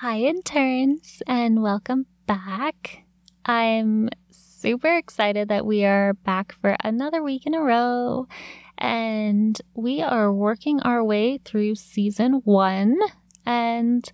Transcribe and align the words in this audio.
Hi, 0.00 0.18
interns, 0.18 1.22
and 1.26 1.62
welcome 1.62 2.04
back. 2.26 3.04
I'm 3.46 4.10
super 4.30 4.94
excited 4.94 5.48
that 5.48 5.64
we 5.64 5.86
are 5.86 6.12
back 6.12 6.52
for 6.52 6.76
another 6.84 7.22
week 7.22 7.46
in 7.46 7.54
a 7.54 7.62
row, 7.62 8.28
and 8.76 9.58
we 9.72 10.02
are 10.02 10.30
working 10.30 10.80
our 10.80 11.02
way 11.02 11.38
through 11.38 11.76
season 11.76 12.42
one. 12.44 12.98
And 13.46 14.06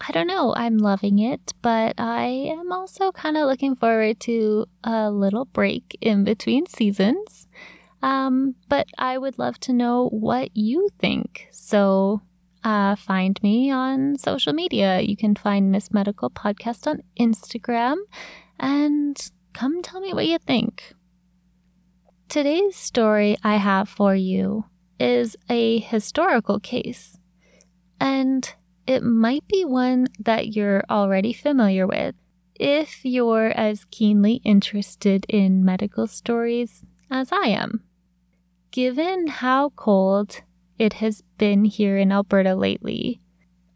I 0.00 0.12
don't 0.12 0.28
know, 0.28 0.54
I'm 0.56 0.78
loving 0.78 1.18
it, 1.18 1.52
but 1.60 1.96
I 1.98 2.24
am 2.58 2.72
also 2.72 3.12
kind 3.12 3.36
of 3.36 3.48
looking 3.48 3.76
forward 3.76 4.18
to 4.20 4.64
a 4.82 5.10
little 5.10 5.44
break 5.44 5.98
in 6.00 6.24
between 6.24 6.64
seasons. 6.64 7.48
Um, 8.00 8.54
but 8.70 8.86
I 8.96 9.18
would 9.18 9.38
love 9.38 9.60
to 9.60 9.74
know 9.74 10.08
what 10.08 10.56
you 10.56 10.88
think. 10.98 11.48
So 11.50 12.22
uh, 12.66 12.96
find 12.96 13.40
me 13.44 13.70
on 13.70 14.18
social 14.18 14.52
media. 14.52 15.00
You 15.00 15.16
can 15.16 15.36
find 15.36 15.70
Miss 15.70 15.92
Medical 15.92 16.30
Podcast 16.30 16.88
on 16.88 17.00
Instagram 17.18 17.94
and 18.58 19.16
come 19.52 19.82
tell 19.82 20.00
me 20.00 20.12
what 20.12 20.26
you 20.26 20.38
think. 20.38 20.92
Today's 22.28 22.74
story 22.74 23.36
I 23.44 23.56
have 23.58 23.88
for 23.88 24.16
you 24.16 24.64
is 24.98 25.36
a 25.48 25.78
historical 25.78 26.58
case. 26.58 27.16
And 28.00 28.52
it 28.84 29.04
might 29.04 29.46
be 29.46 29.64
one 29.64 30.08
that 30.18 30.56
you're 30.56 30.82
already 30.90 31.32
familiar 31.32 31.86
with 31.86 32.16
if 32.56 33.04
you're 33.04 33.50
as 33.50 33.84
keenly 33.92 34.40
interested 34.44 35.24
in 35.28 35.64
medical 35.64 36.08
stories 36.08 36.84
as 37.12 37.30
I 37.30 37.46
am. 37.46 37.84
Given 38.72 39.28
how 39.28 39.68
cold 39.76 40.42
it 40.78 40.94
has 40.94 41.22
been 41.38 41.64
here 41.64 41.96
in 41.96 42.12
Alberta 42.12 42.54
lately, 42.54 43.20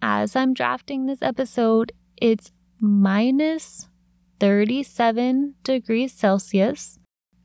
as 0.03 0.37
I'm 0.37 0.55
drafting 0.55 1.07
this 1.07 1.23
episode, 1.23 1.93
it's 2.17 2.53
minus 2.81 3.89
37 4.39 5.55
degrees 5.63 6.13
Celsius, 6.13 6.99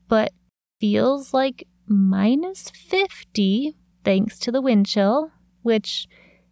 but 0.08 0.32
feels 0.80 1.34
like 1.34 1.66
minus 1.86 2.70
50 2.70 3.76
thanks 4.04 4.38
to 4.40 4.52
the 4.52 4.62
wind 4.62 4.86
chill, 4.86 5.32
which 5.62 6.08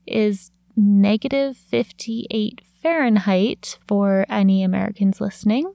is 0.06 0.50
negative 0.76 1.56
58 1.56 2.60
Fahrenheit 2.82 3.78
for 3.86 4.26
any 4.28 4.62
Americans 4.62 5.20
listening, 5.20 5.72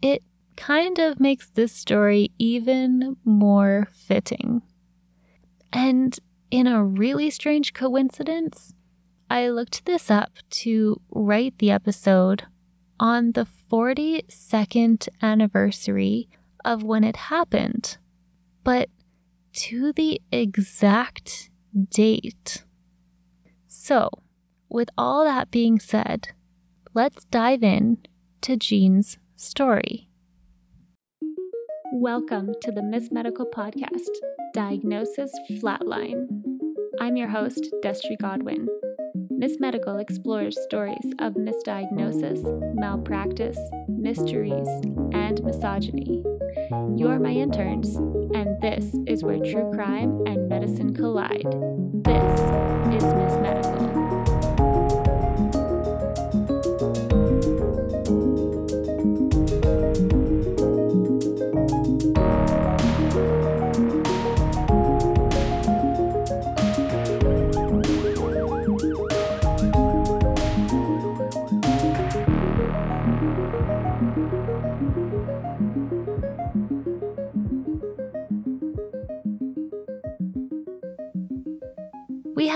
it 0.00 0.22
kind 0.56 0.98
of 0.98 1.18
makes 1.18 1.48
this 1.48 1.72
story 1.72 2.30
even 2.38 3.16
more 3.24 3.88
fitting. 3.90 4.62
And 5.72 6.18
in 6.52 6.66
a 6.66 6.84
really 6.84 7.30
strange 7.30 7.72
coincidence, 7.72 8.74
I 9.30 9.48
looked 9.48 9.86
this 9.86 10.10
up 10.10 10.32
to 10.50 11.00
write 11.10 11.54
the 11.56 11.70
episode 11.70 12.44
on 13.00 13.32
the 13.32 13.46
42nd 13.72 15.08
anniversary 15.22 16.28
of 16.62 16.82
when 16.82 17.04
it 17.04 17.16
happened, 17.16 17.96
but 18.62 18.90
to 19.54 19.94
the 19.94 20.20
exact 20.30 21.48
date. 21.88 22.64
So, 23.66 24.10
with 24.68 24.90
all 24.98 25.24
that 25.24 25.50
being 25.50 25.80
said, 25.80 26.28
let's 26.92 27.24
dive 27.24 27.62
in 27.62 27.96
to 28.42 28.58
Jean's 28.58 29.16
story. 29.36 30.10
Welcome 31.94 32.52
to 32.60 32.70
the 32.70 32.82
Miss 32.82 33.10
Medical 33.10 33.46
Podcast, 33.46 34.10
Diagnosis 34.52 35.32
Flatline. 35.52 36.26
I'm 37.00 37.16
your 37.16 37.28
host, 37.28 37.72
Destry 37.82 38.18
Godwin. 38.20 38.68
Miss 39.30 39.58
Medical 39.58 39.96
explores 39.96 40.60
stories 40.62 41.06
of 41.20 41.34
misdiagnosis, 41.34 42.42
malpractice, 42.74 43.58
mysteries, 43.88 44.68
and 45.14 45.42
misogyny. 45.42 46.22
You 46.96 47.08
are 47.08 47.18
my 47.18 47.30
interns, 47.30 47.96
and 47.96 48.60
this 48.60 48.94
is 49.06 49.24
where 49.24 49.38
true 49.38 49.70
crime 49.72 50.22
and 50.26 50.50
medicine 50.50 50.94
collide. 50.94 51.46
This 52.04 52.40
is 53.02 53.14
Miss 53.14 53.34
Medical. 53.36 54.11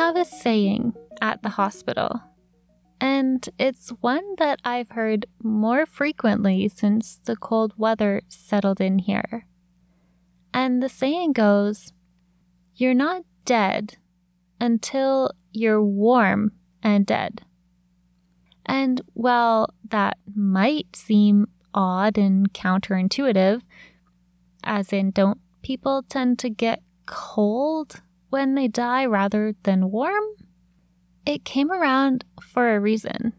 Have 0.07 0.17
a 0.17 0.25
saying 0.25 0.95
at 1.21 1.43
the 1.43 1.49
hospital, 1.49 2.23
and 3.01 3.49
it's 3.59 3.89
one 4.01 4.37
that 4.39 4.61
I've 4.65 4.91
heard 4.91 5.27
more 5.43 5.85
frequently 5.85 6.69
since 6.69 7.17
the 7.17 7.35
cold 7.35 7.75
weather 7.77 8.23
settled 8.29 8.81
in 8.81 9.01
here. 9.01 9.49
And 10.55 10.81
the 10.81 10.89
saying 10.89 11.33
goes, 11.33 11.93
You're 12.77 12.95
not 12.95 13.25
dead 13.45 13.97
until 14.61 15.33
you're 15.51 15.83
warm 15.83 16.53
and 16.85 17.05
dead. 17.05 17.43
And 18.65 19.01
while 19.13 19.75
that 19.89 20.19
might 20.37 20.95
seem 20.95 21.49
odd 21.75 22.17
and 22.17 22.53
counterintuitive, 22.53 23.61
as 24.63 24.93
in, 24.93 25.11
don't 25.11 25.41
people 25.63 26.05
tend 26.09 26.39
to 26.39 26.49
get 26.49 26.81
cold 27.07 28.03
when 28.37 28.55
they 28.55 28.69
die 28.69 29.07
rather 29.07 29.55
than 29.63 29.91
warm? 29.91 30.25
It 31.25 31.43
came 31.43 31.73
around 31.73 32.27
for 32.43 32.77
a 32.77 32.79
reason. 32.79 33.33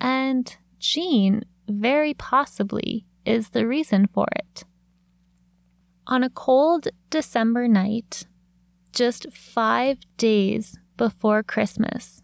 And 0.00 0.56
Jean, 0.78 1.42
very 1.68 2.14
possibly, 2.14 3.04
is 3.26 3.48
the 3.48 3.66
reason 3.66 4.06
for 4.06 4.28
it. 4.36 4.62
On 6.06 6.22
a 6.22 6.30
cold 6.30 6.86
December 7.10 7.66
night, 7.66 8.28
just 8.92 9.32
five 9.32 9.98
days 10.16 10.78
before 10.96 11.42
Christmas, 11.42 12.22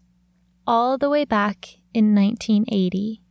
all 0.65 0.97
the 0.97 1.09
way 1.09 1.25
back 1.25 1.79
in 1.93 2.15
1980, 2.15 3.21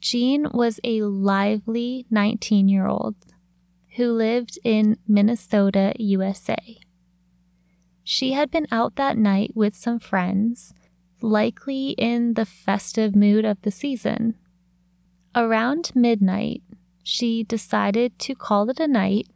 Jean 0.00 0.46
was 0.54 0.80
a 0.82 1.02
lively 1.02 2.06
19 2.08 2.70
year 2.70 2.86
old 2.86 3.16
who 3.96 4.12
lived 4.12 4.58
in 4.64 4.96
Minnesota, 5.06 5.92
USA. 5.98 6.78
She 8.04 8.32
had 8.32 8.50
been 8.50 8.66
out 8.70 8.96
that 8.96 9.16
night 9.16 9.52
with 9.54 9.74
some 9.74 9.98
friends, 9.98 10.74
likely 11.20 11.90
in 11.90 12.34
the 12.34 12.44
festive 12.44 13.14
mood 13.14 13.44
of 13.44 13.62
the 13.62 13.70
season. 13.70 14.34
Around 15.34 15.92
midnight, 15.94 16.62
she 17.02 17.44
decided 17.44 18.18
to 18.20 18.34
call 18.34 18.68
it 18.70 18.80
a 18.80 18.88
night, 18.88 19.28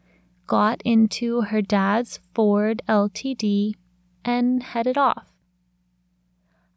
got 0.47 0.83
into 0.85 1.43
her 1.43 1.63
dad's 1.63 2.19
Ford 2.35 2.83
LTD, 2.89 3.75
and 4.25 4.63
headed 4.63 4.99
off. 4.99 5.33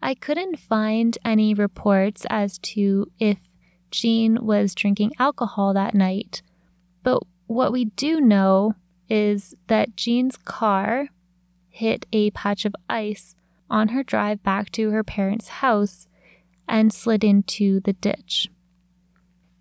I 0.01 0.13
couldn't 0.13 0.59
find 0.59 1.17
any 1.25 1.53
reports 1.53 2.25
as 2.29 2.57
to 2.59 3.11
if 3.19 3.39
Jean 3.91 4.45
was 4.45 4.75
drinking 4.75 5.13
alcohol 5.19 5.73
that 5.73 5.93
night, 5.93 6.41
but 7.03 7.23
what 7.47 7.71
we 7.71 7.85
do 7.85 8.21
know 8.21 8.75
is 9.09 9.55
that 9.67 9.97
Jean's 9.97 10.37
car 10.37 11.09
hit 11.79 12.05
a 12.11 12.29
patch 12.31 12.65
of 12.65 12.75
ice 12.89 13.37
on 13.69 13.89
her 13.89 14.03
drive 14.03 14.43
back 14.43 14.69
to 14.69 14.89
her 14.89 15.03
parents' 15.03 15.47
house 15.47 16.07
and 16.67 16.93
slid 16.93 17.23
into 17.23 17.79
the 17.79 17.93
ditch. 17.93 18.49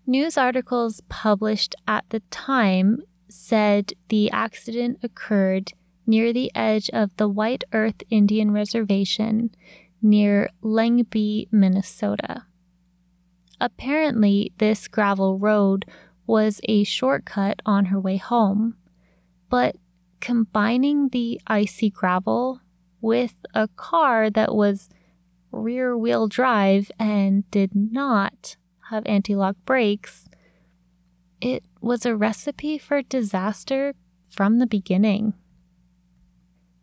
News 0.05 0.37
articles 0.37 1.01
published 1.07 1.75
at 1.87 2.03
the 2.09 2.19
time 2.29 3.01
said 3.29 3.93
the 4.09 4.29
accident 4.31 4.99
occurred 5.01 5.71
near 6.05 6.33
the 6.33 6.51
edge 6.53 6.89
of 6.89 7.15
the 7.15 7.29
White 7.29 7.63
Earth 7.71 8.03
Indian 8.09 8.51
Reservation 8.51 9.51
near 10.01 10.49
Lengby, 10.61 11.47
Minnesota. 11.51 12.45
Apparently, 13.61 14.51
this 14.57 14.89
gravel 14.89 15.37
road 15.37 15.85
was 16.27 16.59
a 16.65 16.83
shortcut 16.83 17.61
on 17.65 17.85
her 17.85 17.99
way 17.99 18.17
home, 18.17 18.75
but 19.49 19.77
combining 20.19 21.09
the 21.09 21.39
icy 21.47 21.89
gravel 21.89 22.61
with 23.01 23.35
a 23.53 23.67
car 23.69 24.29
that 24.29 24.53
was 24.53 24.89
rear 25.51 25.97
wheel 25.97 26.27
drive 26.27 26.91
and 26.99 27.49
did 27.51 27.71
not 27.73 28.57
have 28.89 29.03
anti 29.05 29.35
lock 29.35 29.55
brakes, 29.65 30.29
it 31.41 31.63
was 31.81 32.05
a 32.05 32.15
recipe 32.15 32.77
for 32.77 33.01
disaster 33.01 33.93
from 34.29 34.59
the 34.59 34.67
beginning. 34.67 35.33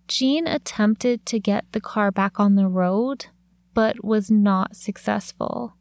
Jean 0.08 0.46
attempted 0.46 1.26
to 1.26 1.40
get 1.40 1.64
the 1.72 1.80
car 1.80 2.10
back 2.10 2.38
on 2.38 2.54
the 2.54 2.68
road, 2.68 3.26
but 3.74 4.04
was 4.04 4.30
not 4.30 4.76
successful. 4.76 5.74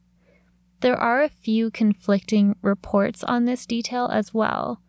There 0.82 0.98
are 0.98 1.22
a 1.22 1.30
few 1.30 1.72
conflicting 1.72 2.56
reports 2.62 3.24
on 3.24 3.46
this 3.46 3.66
detail 3.66 4.10
as 4.12 4.34
well. 4.34 4.82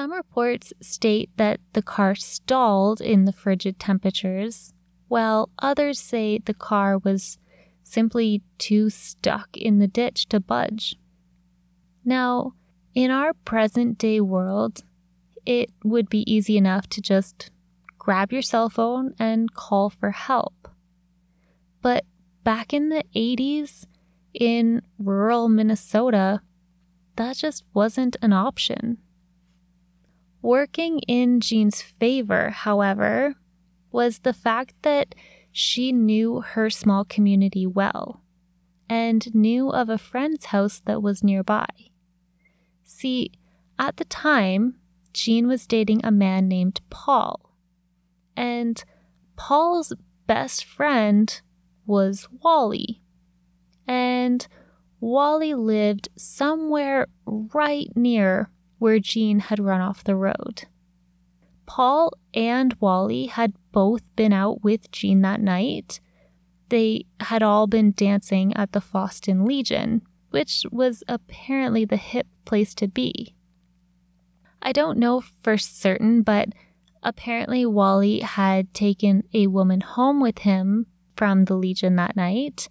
Some 0.00 0.14
reports 0.14 0.72
state 0.80 1.28
that 1.36 1.60
the 1.74 1.82
car 1.82 2.14
stalled 2.14 3.02
in 3.02 3.26
the 3.26 3.34
frigid 3.34 3.78
temperatures, 3.78 4.72
while 5.08 5.50
others 5.58 6.00
say 6.00 6.38
the 6.38 6.54
car 6.54 6.96
was 6.96 7.36
simply 7.82 8.42
too 8.56 8.88
stuck 8.88 9.54
in 9.58 9.78
the 9.78 9.86
ditch 9.86 10.26
to 10.30 10.40
budge. 10.40 10.96
Now, 12.02 12.54
in 12.94 13.10
our 13.10 13.34
present 13.44 13.98
day 13.98 14.22
world, 14.22 14.84
it 15.44 15.70
would 15.84 16.08
be 16.08 16.24
easy 16.26 16.56
enough 16.56 16.88
to 16.88 17.02
just 17.02 17.50
grab 17.98 18.32
your 18.32 18.40
cell 18.40 18.70
phone 18.70 19.12
and 19.18 19.52
call 19.52 19.90
for 19.90 20.12
help. 20.12 20.66
But 21.82 22.06
back 22.42 22.72
in 22.72 22.88
the 22.88 23.04
80s, 23.14 23.84
in 24.32 24.80
rural 24.98 25.50
Minnesota, 25.50 26.40
that 27.16 27.36
just 27.36 27.64
wasn't 27.74 28.16
an 28.22 28.32
option. 28.32 28.96
Working 30.42 31.00
in 31.00 31.40
Jean's 31.40 31.82
favor, 31.82 32.50
however, 32.50 33.36
was 33.92 34.20
the 34.20 34.32
fact 34.32 34.74
that 34.82 35.14
she 35.52 35.92
knew 35.92 36.40
her 36.40 36.70
small 36.70 37.04
community 37.04 37.66
well 37.66 38.22
and 38.88 39.32
knew 39.34 39.70
of 39.70 39.88
a 39.88 39.98
friend's 39.98 40.46
house 40.46 40.80
that 40.86 41.02
was 41.02 41.22
nearby. 41.22 41.66
See, 42.84 43.32
at 43.78 43.98
the 43.98 44.04
time, 44.04 44.76
Jean 45.12 45.46
was 45.46 45.66
dating 45.66 46.00
a 46.04 46.10
man 46.10 46.48
named 46.48 46.80
Paul, 46.90 47.54
and 48.36 48.82
Paul's 49.36 49.92
best 50.26 50.64
friend 50.64 51.40
was 51.86 52.28
Wally. 52.42 53.02
And 53.86 54.46
Wally 55.00 55.54
lived 55.54 56.08
somewhere 56.16 57.06
right 57.26 57.88
near 57.96 58.50
where 58.80 58.98
Jean 58.98 59.38
had 59.38 59.60
run 59.60 59.80
off 59.80 60.02
the 60.02 60.16
road. 60.16 60.64
Paul 61.66 62.12
and 62.34 62.74
Wally 62.80 63.26
had 63.26 63.52
both 63.70 64.02
been 64.16 64.32
out 64.32 64.64
with 64.64 64.90
Jean 64.90 65.20
that 65.22 65.40
night. 65.40 66.00
They 66.68 67.04
had 67.20 67.42
all 67.42 67.68
been 67.68 67.92
dancing 67.92 68.56
at 68.56 68.72
the 68.72 68.80
Fosston 68.80 69.46
Legion, 69.46 70.02
which 70.30 70.64
was 70.72 71.04
apparently 71.06 71.84
the 71.84 71.96
hip 71.96 72.26
place 72.44 72.74
to 72.76 72.88
be. 72.88 73.34
I 74.62 74.72
don't 74.72 74.98
know 74.98 75.22
for 75.42 75.56
certain, 75.58 76.22
but 76.22 76.48
apparently 77.02 77.64
Wally 77.64 78.20
had 78.20 78.72
taken 78.74 79.24
a 79.32 79.46
woman 79.46 79.80
home 79.80 80.20
with 80.20 80.38
him 80.38 80.86
from 81.16 81.44
the 81.44 81.54
Legion 81.54 81.96
that 81.96 82.16
night. 82.16 82.68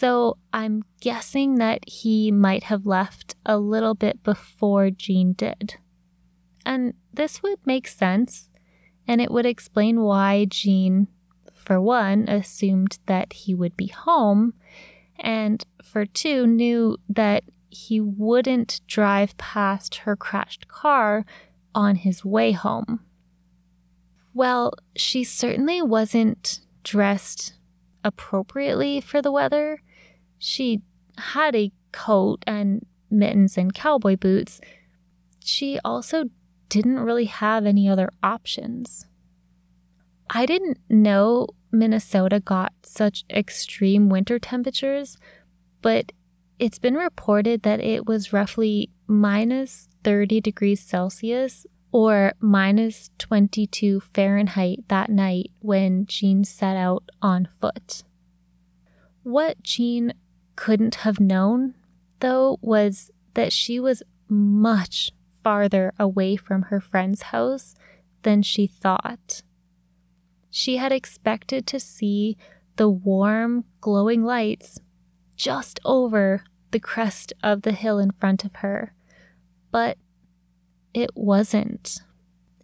So 0.00 0.38
I'm 0.50 0.84
guessing 1.02 1.56
that 1.56 1.86
he 1.86 2.32
might 2.32 2.62
have 2.62 2.86
left 2.86 3.36
a 3.44 3.58
little 3.58 3.94
bit 3.94 4.22
before 4.22 4.88
Jean 4.88 5.34
did. 5.34 5.74
And 6.64 6.94
this 7.12 7.42
would 7.42 7.58
make 7.66 7.86
sense, 7.86 8.48
and 9.06 9.20
it 9.20 9.30
would 9.30 9.44
explain 9.44 10.00
why 10.00 10.46
Jean, 10.46 11.08
for 11.52 11.78
one, 11.82 12.26
assumed 12.30 12.98
that 13.04 13.34
he 13.34 13.54
would 13.54 13.76
be 13.76 13.88
home, 13.88 14.54
and 15.18 15.66
for 15.84 16.06
two, 16.06 16.46
knew 16.46 16.96
that 17.06 17.44
he 17.68 18.00
wouldn't 18.00 18.80
drive 18.86 19.36
past 19.36 19.96
her 19.96 20.16
crashed 20.16 20.66
car 20.66 21.26
on 21.74 21.96
his 21.96 22.24
way 22.24 22.52
home. 22.52 23.00
Well, 24.32 24.72
she 24.96 25.24
certainly 25.24 25.82
wasn't 25.82 26.60
dressed 26.84 27.52
appropriately 28.02 29.02
for 29.02 29.20
the 29.20 29.30
weather. 29.30 29.82
She 30.40 30.80
had 31.18 31.54
a 31.54 31.70
coat 31.92 32.42
and 32.46 32.86
mittens 33.10 33.58
and 33.58 33.74
cowboy 33.74 34.16
boots. 34.16 34.60
She 35.44 35.78
also 35.84 36.24
didn't 36.70 37.00
really 37.00 37.26
have 37.26 37.66
any 37.66 37.88
other 37.88 38.10
options. 38.22 39.06
I 40.30 40.46
didn't 40.46 40.78
know 40.88 41.46
Minnesota 41.70 42.40
got 42.40 42.72
such 42.82 43.24
extreme 43.28 44.08
winter 44.08 44.38
temperatures, 44.38 45.18
but 45.82 46.12
it's 46.58 46.78
been 46.78 46.94
reported 46.94 47.62
that 47.62 47.80
it 47.80 48.06
was 48.06 48.32
roughly 48.32 48.90
minus 49.06 49.88
30 50.04 50.40
degrees 50.40 50.80
Celsius 50.80 51.66
or 51.92 52.32
minus 52.40 53.10
22 53.18 54.00
Fahrenheit 54.14 54.84
that 54.88 55.10
night 55.10 55.50
when 55.60 56.06
Jean 56.06 56.44
set 56.44 56.76
out 56.76 57.10
on 57.20 57.46
foot. 57.60 58.04
What 59.22 59.62
Jean 59.62 60.14
couldn't 60.60 60.96
have 60.96 61.18
known, 61.18 61.74
though, 62.18 62.58
was 62.60 63.10
that 63.32 63.50
she 63.50 63.80
was 63.80 64.02
much 64.28 65.10
farther 65.42 65.90
away 65.98 66.36
from 66.36 66.64
her 66.64 66.78
friend's 66.78 67.22
house 67.22 67.74
than 68.24 68.42
she 68.42 68.66
thought. 68.66 69.40
She 70.50 70.76
had 70.76 70.92
expected 70.92 71.66
to 71.68 71.80
see 71.80 72.36
the 72.76 72.90
warm, 72.90 73.64
glowing 73.80 74.22
lights 74.22 74.78
just 75.34 75.80
over 75.82 76.44
the 76.72 76.80
crest 76.80 77.32
of 77.42 77.62
the 77.62 77.72
hill 77.72 77.98
in 77.98 78.10
front 78.10 78.44
of 78.44 78.56
her, 78.56 78.92
but 79.70 79.96
it 80.92 81.08
wasn't. 81.14 82.02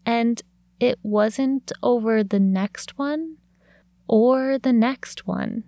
And 0.04 0.42
it 0.78 0.98
wasn't 1.02 1.72
over 1.82 2.22
the 2.22 2.40
next 2.40 2.98
one 2.98 3.38
or 4.06 4.58
the 4.58 4.74
next 4.74 5.26
one. 5.26 5.64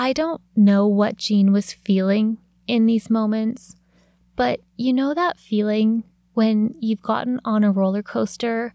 I 0.00 0.12
don't 0.12 0.40
know 0.54 0.86
what 0.86 1.16
Jean 1.16 1.50
was 1.50 1.72
feeling 1.72 2.38
in 2.68 2.86
these 2.86 3.10
moments, 3.10 3.74
but 4.36 4.60
you 4.76 4.92
know 4.92 5.12
that 5.12 5.36
feeling 5.36 6.04
when 6.34 6.76
you've 6.78 7.02
gotten 7.02 7.40
on 7.44 7.64
a 7.64 7.72
roller 7.72 8.04
coaster 8.04 8.74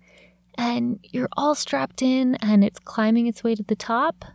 and 0.56 1.00
you're 1.02 1.30
all 1.38 1.56
strapped 1.56 2.02
in 2.02 2.36
and 2.36 2.62
it's 2.62 2.78
climbing 2.78 3.28
its 3.28 3.42
way 3.42 3.56
to 3.56 3.64
the 3.64 3.74
top 3.74 4.26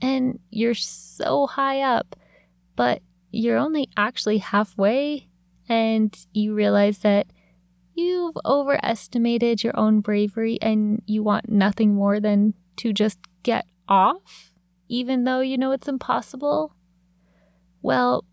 and 0.00 0.38
you're 0.48 0.72
so 0.72 1.46
high 1.46 1.82
up, 1.82 2.16
but 2.76 3.02
you're 3.30 3.58
only 3.58 3.90
actually 3.98 4.38
halfway 4.38 5.28
and 5.68 6.16
you 6.32 6.54
realize 6.54 7.00
that 7.00 7.26
you've 7.94 8.38
overestimated 8.46 9.62
your 9.62 9.78
own 9.78 10.00
bravery 10.00 10.58
and 10.62 11.02
you 11.04 11.22
want 11.22 11.50
nothing 11.50 11.94
more 11.94 12.20
than 12.20 12.54
to 12.76 12.94
just 12.94 13.18
get 13.42 13.66
off, 13.86 14.54
even 14.88 15.24
though 15.24 15.40
you 15.40 15.58
know 15.58 15.72
it's 15.72 15.88
impossible? 15.88 16.74
Well, 17.82 18.24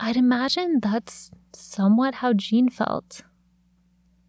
I'd 0.00 0.16
imagine 0.16 0.80
that's 0.80 1.30
somewhat 1.52 2.16
how 2.16 2.32
Jean 2.32 2.68
felt. 2.68 3.22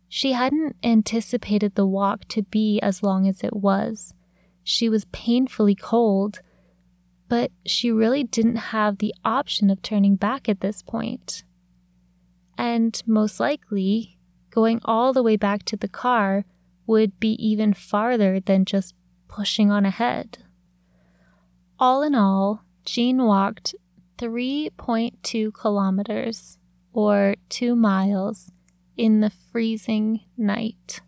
She 0.08 0.32
hadn't 0.32 0.76
anticipated 0.84 1.76
the 1.76 1.86
walk 1.86 2.26
to 2.30 2.42
be 2.42 2.80
as 2.82 3.04
long 3.04 3.28
as 3.28 3.44
it 3.44 3.56
was. 3.56 4.16
She 4.64 4.90
was 4.90 5.06
painfully 5.12 5.76
cold, 5.76 6.42
but 7.28 7.52
she 7.66 7.92
really 7.92 8.24
didn't 8.24 8.56
have 8.56 8.98
the 8.98 9.14
option 9.24 9.70
of 9.70 9.84
turning 9.84 10.16
back 10.16 10.50
at 10.50 10.62
this 10.62 10.82
point. 10.82 11.44
And 12.58 13.02
most 13.06 13.40
likely, 13.40 14.18
going 14.50 14.82
all 14.84 15.14
the 15.14 15.24
way 15.24 15.38
back 15.38 15.64
to 15.66 15.78
the 15.78 15.88
car 15.88 16.46
would 16.88 17.20
be 17.20 17.34
even 17.34 17.74
farther 17.74 18.40
than 18.40 18.66
just 18.66 18.96
pushing 19.28 19.70
on 19.70 19.86
ahead. 19.86 20.40
All 21.80 22.04
in 22.04 22.14
all, 22.14 22.66
Jean 22.86 23.24
walked 23.24 23.74
3.2 24.18 25.54
kilometers 25.54 26.58
or 26.92 27.36
two 27.48 27.74
miles 27.74 28.52
in 28.98 29.22
the 29.22 29.30
freezing 29.30 30.20
night. 30.36 31.00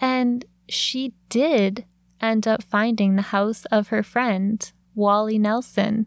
And 0.00 0.44
she 0.68 1.14
did 1.28 1.84
end 2.20 2.48
up 2.48 2.62
finding 2.62 3.14
the 3.14 3.22
house 3.22 3.64
of 3.66 3.88
her 3.88 4.02
friend, 4.02 4.70
Wally 4.96 5.38
Nelson, 5.38 6.06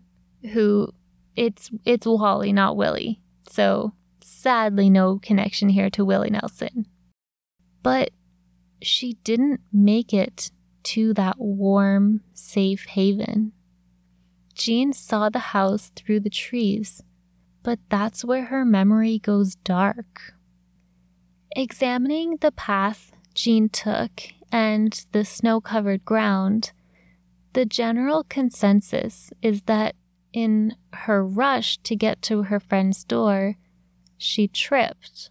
who 0.52 0.94
it's 1.38 1.72
it's 1.86 2.06
Wally, 2.06 2.52
not 2.52 2.76
Willie. 2.76 3.22
So 3.50 3.94
sadly 4.22 4.90
no 4.90 5.18
connection 5.20 5.70
here 5.70 5.90
to 5.92 6.04
Willie 6.04 6.30
Nelson. 6.30 6.88
But 7.82 8.12
she 8.82 9.14
didn't 9.24 9.62
make 9.72 10.14
it 10.14 10.52
to 10.84 11.14
that 11.14 11.40
warm, 11.40 12.22
safe 12.34 12.86
haven. 12.86 13.54
Jean 14.62 14.94
saw 14.94 15.30
the 15.30 15.40
house 15.40 15.92
through 15.96 16.20
the 16.20 16.30
trees 16.30 17.02
but 17.64 17.80
that's 17.90 18.26
where 18.26 18.46
her 18.46 18.66
memory 18.66 19.20
goes 19.20 19.56
dark. 19.56 20.34
Examining 21.56 22.38
the 22.38 22.52
path 22.52 23.12
Jean 23.34 23.70
took 23.70 24.24
and 24.52 25.06
the 25.12 25.26
snow 25.26 25.62
covered 25.62 26.04
ground, 26.06 26.72
the 27.54 27.66
general 27.66 28.24
consensus 28.24 29.32
is 29.42 29.64
that 29.64 29.96
in 30.34 30.76
her 30.94 31.26
rush 31.26 31.78
to 31.80 31.96
get 31.96 32.22
to 32.22 32.44
her 32.44 32.60
friend's 32.60 33.04
door, 33.04 33.58
she 34.18 34.48
tripped. 34.48 35.30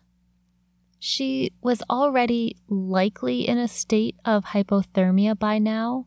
She 0.98 1.52
was 1.62 1.82
already 1.88 2.56
likely 2.68 3.48
in 3.48 3.56
a 3.56 3.68
state 3.68 4.16
of 4.24 4.46
hypothermia 4.46 5.38
by 5.38 5.58
now, 5.58 6.06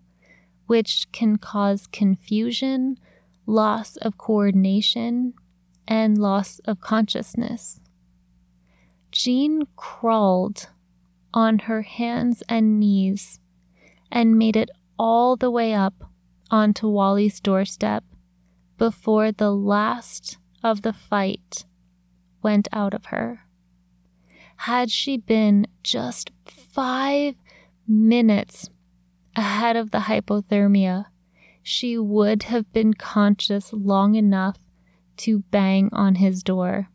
which 0.68 1.12
can 1.12 1.38
cause 1.38 1.88
confusion, 1.88 3.00
loss 3.46 3.98
of 3.98 4.18
coordination, 4.18 5.34
and 5.88 6.18
loss 6.18 6.60
of 6.66 6.80
consciousness. 6.80 7.80
Jean 9.12 9.68
crawled 9.76 10.70
on 11.34 11.60
her 11.60 11.82
hands 11.82 12.44
and 12.48 12.80
knees 12.80 13.40
and 14.12 14.38
made 14.38 14.56
it 14.56 14.70
all 14.98 15.36
the 15.36 15.52
way 15.52 15.74
up 15.74 16.10
onto 16.50 16.88
Wally's 16.88 17.40
doorstep 17.40 18.04
before 18.78 19.32
the 19.32 19.52
last 19.52 20.38
of 20.64 20.82
the 20.82 20.94
fight 20.94 21.66
went 22.42 22.68
out 22.72 22.94
of 22.94 23.06
her. 23.06 23.46
Had 24.58 24.92
she 24.92 25.18
been 25.18 25.68
just 25.84 26.32
five 26.46 27.36
minutes 27.88 28.70
ahead 29.36 29.76
of 29.76 29.92
the 29.92 30.00
hypothermia, 30.00 31.06
she 31.64 31.98
would 31.98 32.44
have 32.44 32.72
been 32.74 32.94
conscious 32.94 33.72
long 33.72 34.16
enough 34.16 34.58
to 35.16 35.40
bang 35.40 35.90
on 35.94 36.16
his 36.16 36.44
door. 36.44 36.90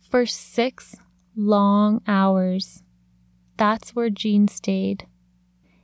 For 0.00 0.26
six 0.26 0.96
long 1.36 2.02
hours, 2.08 2.82
that's 3.56 3.94
where 3.94 4.10
Jean 4.10 4.48
stayed, 4.48 5.06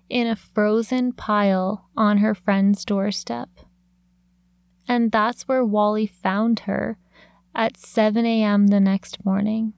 in 0.08 0.26
a 0.26 0.34
frozen 0.34 1.12
pile 1.12 1.88
on 1.96 2.18
her 2.18 2.34
friend's 2.34 2.84
doorstep. 2.84 3.48
And 4.88 5.12
that's 5.12 5.46
where 5.46 5.64
Wally 5.64 6.06
found 6.06 6.60
her 6.60 6.98
at 7.54 7.76
7 7.76 8.26
a.m. 8.26 8.68
the 8.68 8.80
next 8.80 9.24
morning. 9.24 9.72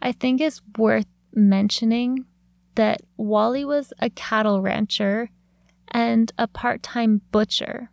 I 0.00 0.12
think 0.12 0.40
it's 0.40 0.62
worth 0.76 1.06
mentioning 1.34 2.24
that 2.76 3.02
Wally 3.16 3.64
was 3.64 3.92
a 3.98 4.10
cattle 4.10 4.62
rancher 4.62 5.30
and 5.90 6.32
a 6.38 6.46
part 6.46 6.82
time 6.82 7.20
butcher 7.30 7.90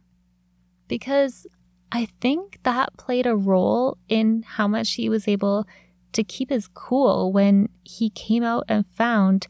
because 0.87 1.47
I 1.91 2.07
think 2.19 2.59
that 2.63 2.97
played 2.97 3.25
a 3.25 3.35
role 3.35 3.97
in 4.09 4.43
how 4.45 4.67
much 4.67 4.93
he 4.93 5.09
was 5.09 5.27
able 5.27 5.65
to 6.13 6.23
keep 6.23 6.49
his 6.49 6.67
cool 6.67 7.31
when 7.31 7.69
he 7.83 8.09
came 8.09 8.43
out 8.43 8.65
and 8.67 8.85
found 8.87 9.47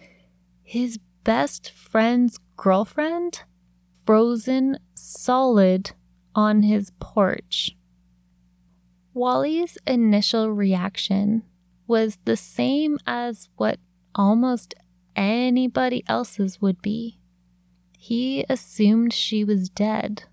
his 0.64 1.00
best 1.24 1.72
friend's 1.72 2.40
girlfriend 2.58 3.44
frozen 4.06 4.78
solid 4.94 5.92
on 6.34 6.64
his 6.64 6.92
porch. 7.00 7.75
Wally's 9.14 9.78
initial 9.88 10.52
reaction 10.52 11.44
was 11.88 12.18
the 12.25 12.38
same 12.38 12.98
as 13.08 13.50
what 13.56 13.80
almost 14.14 14.74
anybody 15.16 16.04
else's 16.08 16.62
would 16.62 16.82
be. 16.82 17.20
He 18.07 18.45
assumed 18.47 19.13
she 19.13 19.43
was 19.43 19.67
dead. 19.67 20.25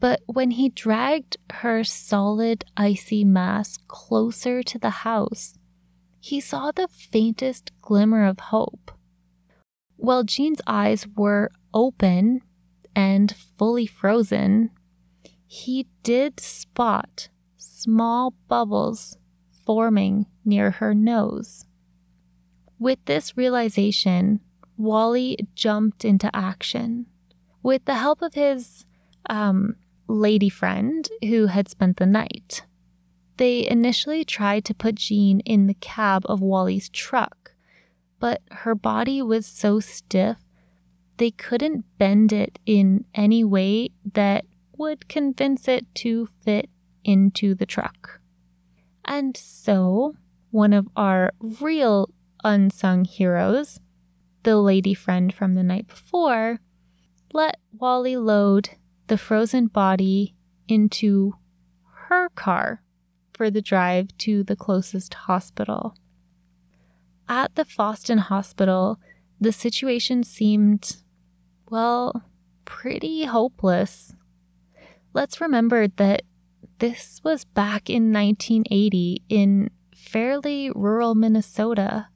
But 0.00 0.22
when 0.24 0.52
he 0.52 0.70
dragged 0.70 1.36
her 1.52 1.84
solid, 1.84 2.64
icy 2.74 3.24
mass 3.24 3.76
closer 3.88 4.62
to 4.62 4.78
the 4.78 5.04
house, 5.04 5.58
he 6.18 6.40
saw 6.40 6.72
the 6.72 6.88
faintest 6.88 7.72
glimmer 7.82 8.24
of 8.24 8.40
hope. 8.40 8.90
While 9.96 10.24
Jean's 10.24 10.62
eyes 10.66 11.06
were 11.14 11.50
open 11.74 12.40
and 12.94 13.36
fully 13.58 13.84
frozen, 13.84 14.70
he 15.46 15.86
did 16.02 16.40
spot 16.40 17.28
small 17.58 18.32
bubbles 18.48 19.18
forming 19.66 20.24
near 20.42 20.70
her 20.70 20.94
nose. 20.94 21.66
With 22.78 23.04
this 23.04 23.36
realization, 23.36 24.40
Wally 24.76 25.38
jumped 25.54 26.04
into 26.04 26.34
action. 26.34 27.06
With 27.62 27.84
the 27.84 27.94
help 27.94 28.22
of 28.22 28.34
his 28.34 28.84
um, 29.28 29.76
lady 30.06 30.48
friend 30.48 31.08
who 31.22 31.46
had 31.46 31.68
spent 31.68 31.96
the 31.96 32.06
night, 32.06 32.64
they 33.36 33.68
initially 33.68 34.24
tried 34.24 34.64
to 34.66 34.74
put 34.74 34.94
Jean 34.94 35.40
in 35.40 35.66
the 35.66 35.74
cab 35.74 36.24
of 36.26 36.40
Wally's 36.40 36.88
truck, 36.88 37.52
but 38.18 38.40
her 38.50 38.74
body 38.74 39.20
was 39.20 39.46
so 39.46 39.80
stiff 39.80 40.38
they 41.16 41.30
couldn't 41.30 41.84
bend 41.98 42.32
it 42.32 42.58
in 42.66 43.04
any 43.14 43.42
way 43.42 43.90
that 44.12 44.44
would 44.76 45.08
convince 45.08 45.68
it 45.68 45.86
to 45.94 46.26
fit 46.26 46.68
into 47.04 47.54
the 47.54 47.66
truck. 47.66 48.20
And 49.04 49.36
so, 49.36 50.16
one 50.50 50.72
of 50.72 50.88
our 50.96 51.32
real 51.40 52.10
unsung 52.44 53.04
heroes, 53.04 53.80
the 54.46 54.56
lady 54.56 54.94
friend 54.94 55.34
from 55.34 55.54
the 55.54 55.62
night 55.64 55.88
before, 55.88 56.60
let 57.32 57.58
Wally 57.72 58.16
load 58.16 58.70
the 59.08 59.18
frozen 59.18 59.66
body 59.66 60.36
into 60.68 61.34
her 62.06 62.28
car 62.28 62.80
for 63.34 63.50
the 63.50 63.60
drive 63.60 64.16
to 64.18 64.44
the 64.44 64.54
closest 64.54 65.14
hospital. 65.14 65.96
At 67.28 67.56
the 67.56 67.64
Fosston 67.64 68.20
Hospital, 68.20 69.00
the 69.40 69.50
situation 69.50 70.22
seemed, 70.22 70.98
well, 71.68 72.22
pretty 72.64 73.24
hopeless. 73.24 74.14
Let's 75.12 75.40
remember 75.40 75.88
that 75.88 76.22
this 76.78 77.20
was 77.24 77.44
back 77.44 77.90
in 77.90 78.12
1980 78.12 79.24
in 79.28 79.70
fairly 79.92 80.70
rural 80.70 81.16
Minnesota. 81.16 82.10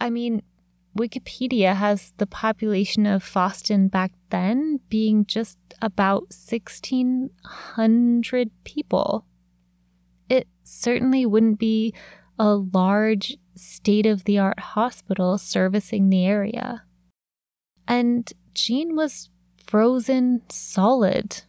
I 0.00 0.10
mean, 0.10 0.42
Wikipedia 0.96 1.76
has 1.76 2.12
the 2.16 2.26
population 2.26 3.06
of 3.06 3.22
Fosston 3.22 3.90
back 3.90 4.12
then 4.30 4.80
being 4.88 5.24
just 5.24 5.58
about 5.80 6.34
1,600 6.34 8.50
people. 8.64 9.24
It 10.28 10.48
certainly 10.64 11.24
wouldn't 11.24 11.58
be 11.58 11.94
a 12.38 12.54
large 12.54 13.36
state 13.54 14.06
of 14.06 14.24
the 14.24 14.38
art 14.38 14.60
hospital 14.60 15.38
servicing 15.38 16.10
the 16.10 16.26
area. 16.26 16.82
And 17.86 18.32
Jean 18.54 18.96
was 18.96 19.30
frozen 19.66 20.42
solid, 20.48 21.42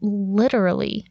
literally. 0.00 1.06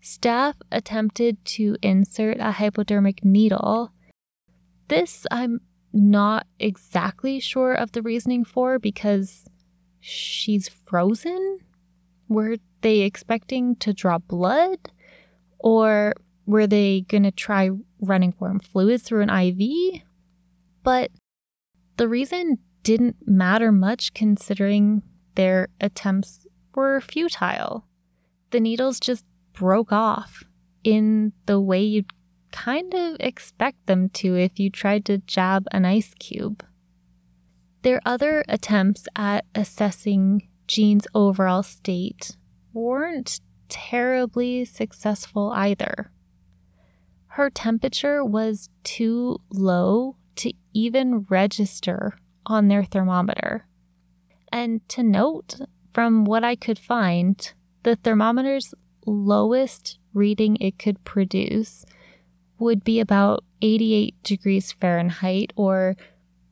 Staff 0.00 0.56
attempted 0.72 1.44
to 1.44 1.76
insert 1.82 2.38
a 2.40 2.52
hypodermic 2.52 3.24
needle. 3.24 3.92
This 4.88 5.26
I'm 5.30 5.60
not 5.92 6.46
exactly 6.58 7.40
sure 7.40 7.74
of 7.74 7.92
the 7.92 8.02
reasoning 8.02 8.44
for 8.44 8.78
because 8.78 9.48
she's 10.00 10.68
frozen. 10.68 11.58
Were 12.28 12.56
they 12.80 13.00
expecting 13.00 13.76
to 13.76 13.92
draw 13.92 14.18
blood? 14.18 14.78
Or 15.58 16.14
were 16.46 16.66
they 16.66 17.02
going 17.02 17.24
to 17.24 17.30
try 17.30 17.70
running 18.00 18.34
warm 18.38 18.60
fluids 18.60 19.02
through 19.02 19.22
an 19.22 19.30
IV? 19.30 20.02
But 20.82 21.10
the 21.96 22.08
reason 22.08 22.58
didn't 22.82 23.16
matter 23.26 23.70
much 23.70 24.14
considering 24.14 25.02
their 25.34 25.68
attempts 25.80 26.46
were 26.74 27.00
futile. 27.00 27.84
The 28.50 28.60
needles 28.60 29.00
just 29.00 29.24
broke 29.52 29.92
off 29.92 30.44
in 30.82 31.32
the 31.46 31.60
way 31.60 31.82
you'd 31.82 32.10
kind 32.52 32.94
of 32.94 33.16
expect 33.20 33.86
them 33.86 34.08
to 34.10 34.36
if 34.36 34.58
you 34.58 34.70
tried 34.70 35.04
to 35.06 35.18
jab 35.18 35.66
an 35.72 35.84
ice 35.84 36.14
cube. 36.18 36.64
Their 37.82 38.00
other 38.04 38.44
attempts 38.48 39.06
at 39.16 39.46
assessing 39.54 40.48
Jean's 40.66 41.06
overall 41.14 41.62
state 41.62 42.36
weren't 42.72 43.40
terribly 43.68 44.64
successful 44.64 45.52
either. 45.54 46.12
Her 47.28 47.48
temperature 47.48 48.24
was 48.24 48.68
too 48.82 49.38
low 49.50 50.16
to 50.36 50.52
even 50.74 51.20
register 51.30 52.18
on 52.44 52.68
their 52.68 52.84
thermometer. 52.84 53.66
And 54.52 54.86
to 54.90 55.02
note, 55.02 55.60
from 55.94 56.24
what 56.24 56.44
I 56.44 56.56
could 56.56 56.78
find, 56.78 57.52
the 57.82 57.96
thermometer's 57.96 58.74
lowest 59.06 59.98
reading 60.12 60.56
it 60.56 60.78
could 60.78 61.02
produce 61.04 61.84
would 62.60 62.84
be 62.84 63.00
about 63.00 63.44
88 63.62 64.22
degrees 64.22 64.72
Fahrenheit 64.72 65.52
or 65.56 65.96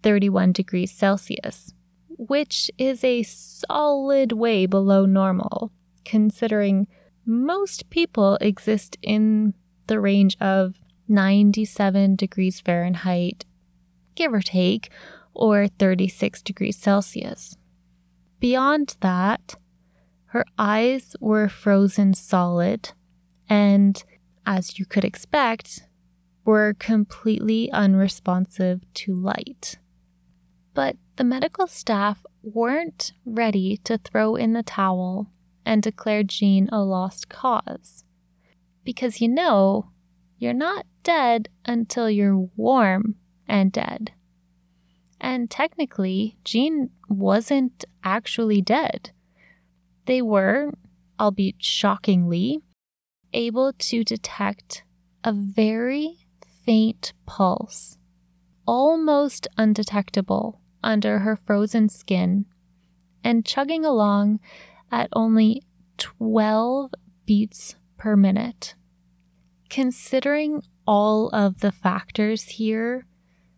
31 0.03 0.53
degrees 0.53 0.91
Celsius, 0.91 1.73
which 2.09 2.71
is 2.79 3.05
a 3.05 3.23
solid 3.23 4.33
way 4.33 4.67
below 4.67 5.07
normal, 5.07 5.71
considering 6.05 6.87
most 7.25 7.91
people 7.91 8.37
exist 8.41 8.97
in 9.03 9.55
the 9.87 10.01
range 10.01 10.37
of 10.41 10.75
97 11.09 12.17
degrees 12.17 12.61
Fahrenheit, 12.61 13.45
give 14.15 14.33
or 14.33 14.41
take, 14.41 14.91
or 15.35 15.69
36 15.69 16.43
degrees 16.43 16.77
Celsius. 16.77 17.57
Beyond 18.41 18.97
that, 19.01 19.57
her 20.27 20.45
eyes 20.59 21.17
were 21.21 21.49
frozen 21.49 22.15
solid, 22.15 22.93
and 23.49 24.03
as 24.45 24.79
you 24.79 24.85
could 24.85 25.05
expect, 25.05 25.88
were 26.49 26.73
completely 26.79 27.71
unresponsive 27.73 28.81
to 28.95 29.15
light. 29.15 29.77
But 30.73 30.97
the 31.17 31.25
medical 31.25 31.67
staff 31.67 32.25
weren't 32.43 33.13
ready 33.27 33.77
to 33.85 33.99
throw 33.99 34.35
in 34.35 34.55
the 34.55 34.63
towel 34.63 35.31
and 35.67 35.83
declare 35.83 36.23
Jean 36.23 36.71
a 36.73 36.81
lost 36.81 37.29
cause. 37.29 38.03
Because 38.83 39.21
you 39.21 39.29
know, 39.29 39.91
you're 40.39 40.55
not 40.55 40.87
dead 41.03 41.51
until 41.67 42.09
you're 42.09 42.49
warm 42.57 43.17
and 43.47 43.71
dead. 43.71 44.13
And 45.21 45.51
technically, 45.51 46.39
Jean 46.45 46.89
wasn't 47.11 47.85
actually 48.03 48.63
dead. 48.63 49.11
They 50.07 50.23
were, 50.23 50.73
albeit 51.21 51.63
shockingly, 51.63 52.63
able 53.35 53.75
to 53.75 54.03
detect 54.03 54.85
a 55.23 55.35
very 55.35 56.25
faint 56.69 57.15
pulse, 57.25 57.97
almost 58.67 59.49
undetectable 59.57 60.61
under 60.85 61.21
her 61.21 61.35
frozen 61.35 61.89
skin, 61.89 62.45
and 63.25 63.47
chugging 63.47 63.87
along 63.87 64.39
at 64.93 65.09
only 65.15 65.63
12 65.97 66.91
beats 67.25 67.77
per 67.97 68.15
minute. 68.17 68.75
Considering 69.71 70.63
all 70.87 71.31
of 71.31 71.61
the 71.61 71.73
factors 71.73 72.43
here, 72.43 73.07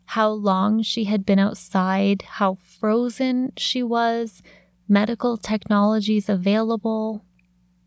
how 0.07 0.29
long 0.31 0.81
she 0.81 1.02
had 1.02 1.26
been 1.26 1.40
outside, 1.40 2.23
how 2.23 2.55
frozen 2.55 3.50
she 3.57 3.83
was, 3.83 4.40
medical 4.88 5.37
technologies 5.37 6.29
available, 6.29 7.25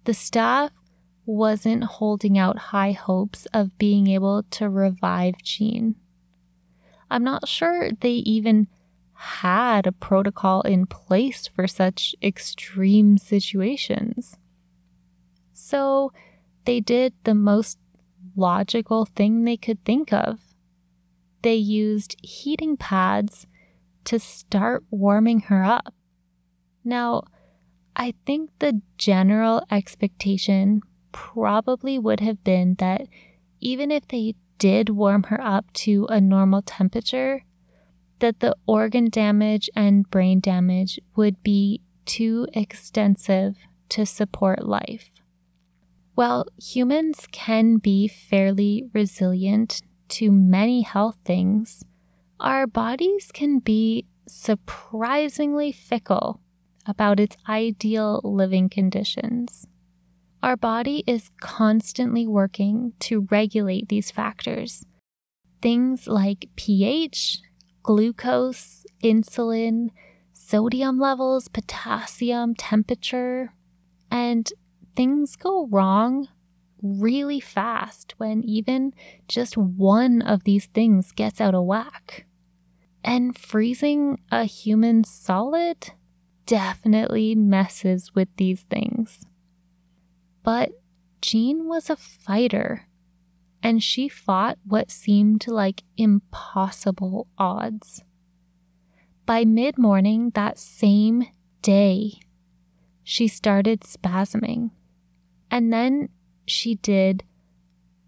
the 0.03 0.13
staff 0.13 0.73
wasn't 1.25 1.83
holding 1.83 2.37
out 2.37 2.57
high 2.57 2.91
hopes 2.91 3.45
of 3.53 3.77
being 3.77 4.07
able 4.07 4.43
to 4.43 4.69
revive 4.69 5.35
Jean. 5.43 5.95
I'm 7.09 7.23
not 7.23 7.47
sure 7.47 7.91
they 7.91 8.23
even 8.25 8.67
had 9.13 9.87
a 9.87 9.91
protocol 9.91 10.61
in 10.61 10.85
place 10.85 11.47
for 11.47 11.67
such 11.67 12.15
extreme 12.21 13.17
situations. 13.17 14.37
So 15.53 16.11
they 16.65 16.79
did 16.79 17.13
the 17.23 17.35
most 17.35 17.77
logical 18.35 19.05
thing 19.05 19.43
they 19.43 19.57
could 19.57 19.83
think 19.85 20.11
of. 20.11 20.39
They 21.41 21.55
used 21.55 22.15
heating 22.21 22.77
pads 22.77 23.47
to 24.05 24.19
start 24.19 24.83
warming 24.89 25.41
her 25.41 25.63
up. 25.63 25.93
Now, 26.83 27.23
I 27.95 28.13
think 28.25 28.49
the 28.59 28.81
general 28.97 29.63
expectation 29.69 30.81
probably 31.13 31.97
would 31.97 32.19
have 32.19 32.43
been 32.43 32.75
that 32.79 33.07
even 33.61 33.89
if 33.89 34.05
they 34.09 34.35
did 34.57 34.89
warm 34.89 35.23
her 35.23 35.39
up 35.39 35.71
to 35.73 36.05
a 36.09 36.19
normal 36.19 36.61
temperature, 36.61 37.45
that 38.19 38.39
the 38.41 38.55
organ 38.65 39.09
damage 39.09 39.69
and 39.75 40.09
brain 40.09 40.39
damage 40.39 40.99
would 41.15 41.41
be 41.43 41.81
too 42.05 42.47
extensive 42.53 43.55
to 43.89 44.05
support 44.05 44.65
life. 44.65 45.09
While 46.15 46.45
humans 46.61 47.27
can 47.31 47.77
be 47.77 48.07
fairly 48.07 48.89
resilient 48.93 49.81
to 50.09 50.31
many 50.31 50.81
health 50.81 51.17
things, 51.25 51.83
our 52.39 52.67
bodies 52.67 53.31
can 53.33 53.59
be 53.59 54.05
surprisingly 54.27 55.71
fickle 55.71 56.39
about 56.85 57.19
its 57.19 57.35
ideal 57.47 58.21
living 58.23 58.69
conditions. 58.69 59.67
Our 60.43 60.57
body 60.57 61.05
is 61.07 61.31
constantly 61.39 62.27
working 62.27 62.91
to 62.99 63.25
regulate 63.31 63.87
these 63.87 64.11
factors. 64.11 64.85
Things 65.61 66.05
like 66.05 66.49
pH, 66.57 67.39
glucose, 67.81 68.85
insulin, 69.01 69.91
sodium 70.33 70.99
levels, 70.99 71.47
potassium, 71.47 72.55
temperature, 72.55 73.53
and 74.11 74.51
things 74.97 75.37
go 75.37 75.65
wrong 75.67 76.27
really 76.81 77.39
fast 77.39 78.15
when 78.17 78.43
even 78.43 78.93
just 79.29 79.55
one 79.55 80.21
of 80.21 80.43
these 80.43 80.65
things 80.65 81.13
gets 81.13 81.39
out 81.39 81.55
of 81.55 81.63
whack. 81.63 82.25
And 83.01 83.37
freezing 83.37 84.21
a 84.29 84.43
human 84.43 85.05
solid 85.05 85.91
definitely 86.45 87.33
messes 87.33 88.13
with 88.13 88.27
these 88.35 88.63
things. 88.63 89.25
But 90.43 90.71
Jean 91.21 91.67
was 91.67 91.89
a 91.89 91.95
fighter, 91.95 92.87
and 93.61 93.81
she 93.81 94.09
fought 94.09 94.59
what 94.65 94.91
seemed 94.91 95.47
like 95.47 95.83
impossible 95.97 97.27
odds. 97.37 98.03
By 99.25 99.45
mid 99.45 99.77
morning 99.77 100.31
that 100.31 100.59
same 100.59 101.23
day, 101.61 102.19
she 103.03 103.27
started 103.27 103.81
spasming. 103.81 104.71
And 105.49 105.71
then 105.71 106.09
she 106.45 106.75
did 106.75 107.23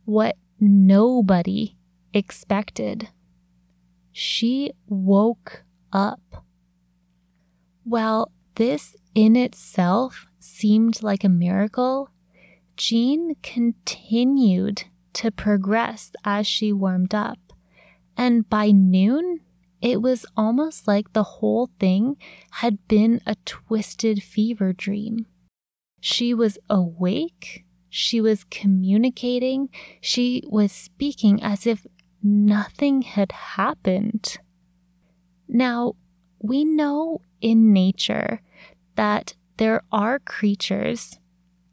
what 0.04 0.36
nobody 0.60 1.78
expected. 2.14 3.10
She 4.12 4.72
woke 4.88 5.64
up. 5.94 6.46
Well, 7.86 8.32
this 8.56 8.96
in 9.14 9.36
itself 9.36 10.28
seemed 10.40 11.04
like 11.04 11.24
a 11.24 11.30
miracle, 11.30 12.10
Jean 12.78 13.36
continued 13.42 14.84
to 15.14 15.32
progress 15.32 16.12
as 16.24 16.46
she 16.46 16.74
warmed 16.74 17.16
up. 17.16 17.40
And 18.18 18.50
by 18.50 18.72
noon, 18.72 19.42
it 19.82 20.02
was 20.02 20.26
almost 20.36 20.88
like 20.88 21.14
the 21.14 21.24
whole 21.24 21.70
thing 21.80 22.18
had 22.52 22.88
been 22.88 23.22
a 23.26 23.36
twisted 23.46 24.24
fever 24.24 24.74
dream. 24.74 25.26
She 26.02 26.34
was 26.34 26.58
awake, 26.70 27.66
she 27.90 28.20
was 28.20 28.46
communicating, 28.46 29.70
she 30.02 30.44
was 30.48 30.72
speaking 30.72 31.42
as 31.42 31.66
if 31.66 31.86
nothing 32.22 33.04
had 33.04 33.32
happened. 33.32 34.38
Now, 35.48 35.94
we 36.40 36.66
know 36.66 37.22
in 37.42 37.72
nature 37.72 38.42
that 38.96 39.36
there 39.58 39.82
are 39.92 40.20
creatures 40.20 41.20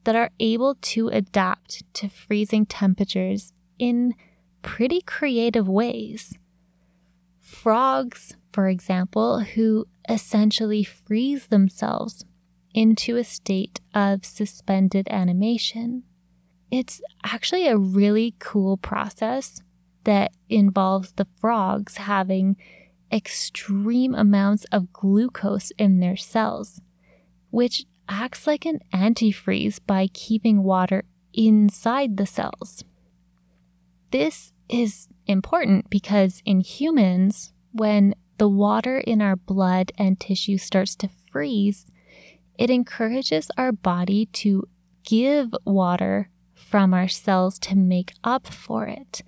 that 0.05 0.17
are 0.17 0.31
able 0.41 0.75
to 0.77 1.09
adapt 1.09 1.83
to 1.95 2.09
freezing 2.09 2.67
temperatures 2.67 3.53
in 3.79 4.15
pretty 4.63 5.01
creative 5.01 5.69
ways. 5.69 6.35
Frogs, 7.41 8.37
for 8.53 8.69
example, 8.69 9.41
who 9.41 9.87
essentially 10.09 10.85
freeze 10.85 11.49
themselves 11.49 12.25
into 12.75 13.17
a 13.17 13.25
state 13.25 13.81
of 13.95 14.25
suspended 14.25 15.07
animation. 15.11 16.03
It's 16.71 17.01
actually 17.25 17.69
a 17.69 17.77
really 17.77 18.35
cool 18.39 18.77
process 18.77 19.61
that 20.05 20.33
involves 20.49 21.13
the 21.13 21.27
frogs 21.39 21.99
having 21.99 22.57
extreme 23.13 24.15
amounts 24.15 24.65
of 24.73 24.93
glucose 24.93 25.71
in 25.79 26.01
their 26.01 26.17
cells, 26.17 26.81
which 27.51 27.85
acts 28.13 28.47
like 28.47 28.67
an 28.67 28.79
antifreeze 28.93 29.79
by 29.87 30.07
keeping 30.13 30.63
water 30.63 31.05
inside 31.33 32.19
the 32.19 32.27
cells. 32.27 32.85
This 34.11 34.53
is 34.69 35.09
important 35.27 35.89
because 35.89 36.43
in 36.45 36.61
humans, 36.61 37.53
when 37.73 38.15
the 38.37 38.49
water 38.49 38.99
in 38.99 39.23
our 39.23 39.37
blood 39.37 39.93
and 39.97 40.21
tissue 40.21 40.59
starts 40.59 40.95
to 40.97 41.09
freeze, 41.31 41.87
it 42.59 42.69
encourages 42.69 43.51
our 43.57 43.73
body 43.73 44.27
to 44.27 44.69
give 45.05 45.55
water 45.65 46.29
from 46.55 46.93
our 46.93 47.09
cells 47.09 47.59
to 47.61 47.75
make 47.75 48.13
up 48.23 48.47
for 48.47 48.87
it, 48.87 49.23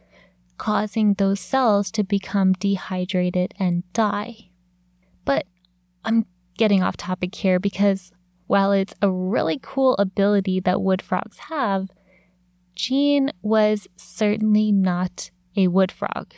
causing 0.59 1.15
those 1.15 1.41
cells 1.41 1.91
to 1.93 2.05
become 2.05 2.53
dehydrated 2.53 3.55
and 3.59 3.91
die. 3.95 4.51
But 5.25 5.47
I'm 6.05 6.27
getting 6.59 6.83
off 6.83 6.99
topic 6.99 7.35
here 7.35 7.59
because 7.59 8.13
while 8.47 8.73
it's 8.73 8.95
a 9.01 9.11
really 9.11 9.59
cool 9.63 9.95
ability 9.97 10.61
that 10.61 10.83
wood 10.83 11.01
frogs 11.01 11.39
have, 11.51 11.91
Jean 12.75 13.31
was 13.43 13.89
certainly 13.97 14.73
not 14.73 15.31
a 15.57 15.69
wood 15.69 15.93
frog. 15.93 16.35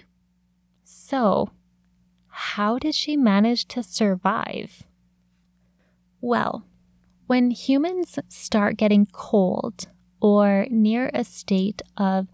So, 0.84 1.50
how 2.28 2.78
did 2.78 2.94
she 2.94 3.16
manage 3.16 3.66
to 3.68 3.82
survive? 3.82 4.84
Well, 6.20 6.64
when 7.26 7.50
humans 7.50 8.18
start 8.28 8.76
getting 8.76 9.06
cold 9.06 9.88
or 10.20 10.66
near 10.70 11.10
a 11.12 11.24
state 11.24 11.82
of 11.96 12.28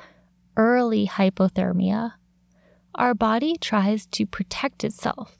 early 0.57 1.07
hypothermia, 1.07 2.15
our 2.95 3.15
body 3.15 3.57
tries 3.59 4.07
to 4.07 4.27
protect 4.27 4.85
itself 4.85 5.39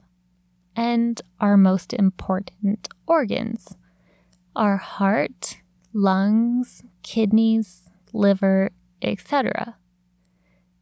and 0.75 1.21
our 1.39 1.55
most 1.55 1.93
important 1.93 2.87
organs 3.05 3.75
our 4.55 4.77
heart, 4.77 5.57
lungs, 5.93 6.83
kidneys, 7.01 7.89
liver, 8.13 8.71
etc. 9.01 9.77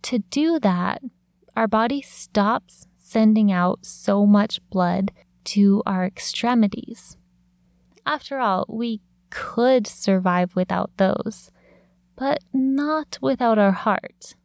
To 0.04 0.20
do 0.20 0.60
that, 0.60 1.02
our 1.56 1.68
body 1.68 2.02
stops 2.02 2.88
sending 2.98 3.52
out 3.52 3.86
so 3.86 4.26
much 4.26 4.60
blood 4.70 5.12
to 5.44 5.84
our 5.86 6.06
extremities. 6.06 7.18
After 8.06 8.40
all, 8.40 8.66
we 8.70 9.02
could 9.30 9.88
survive 9.88 10.56
without 10.56 10.92
those, 10.98 11.52
but 12.16 12.40
not 12.54 13.18
without 13.22 13.58
our 13.58 13.72
heart. 13.72 14.36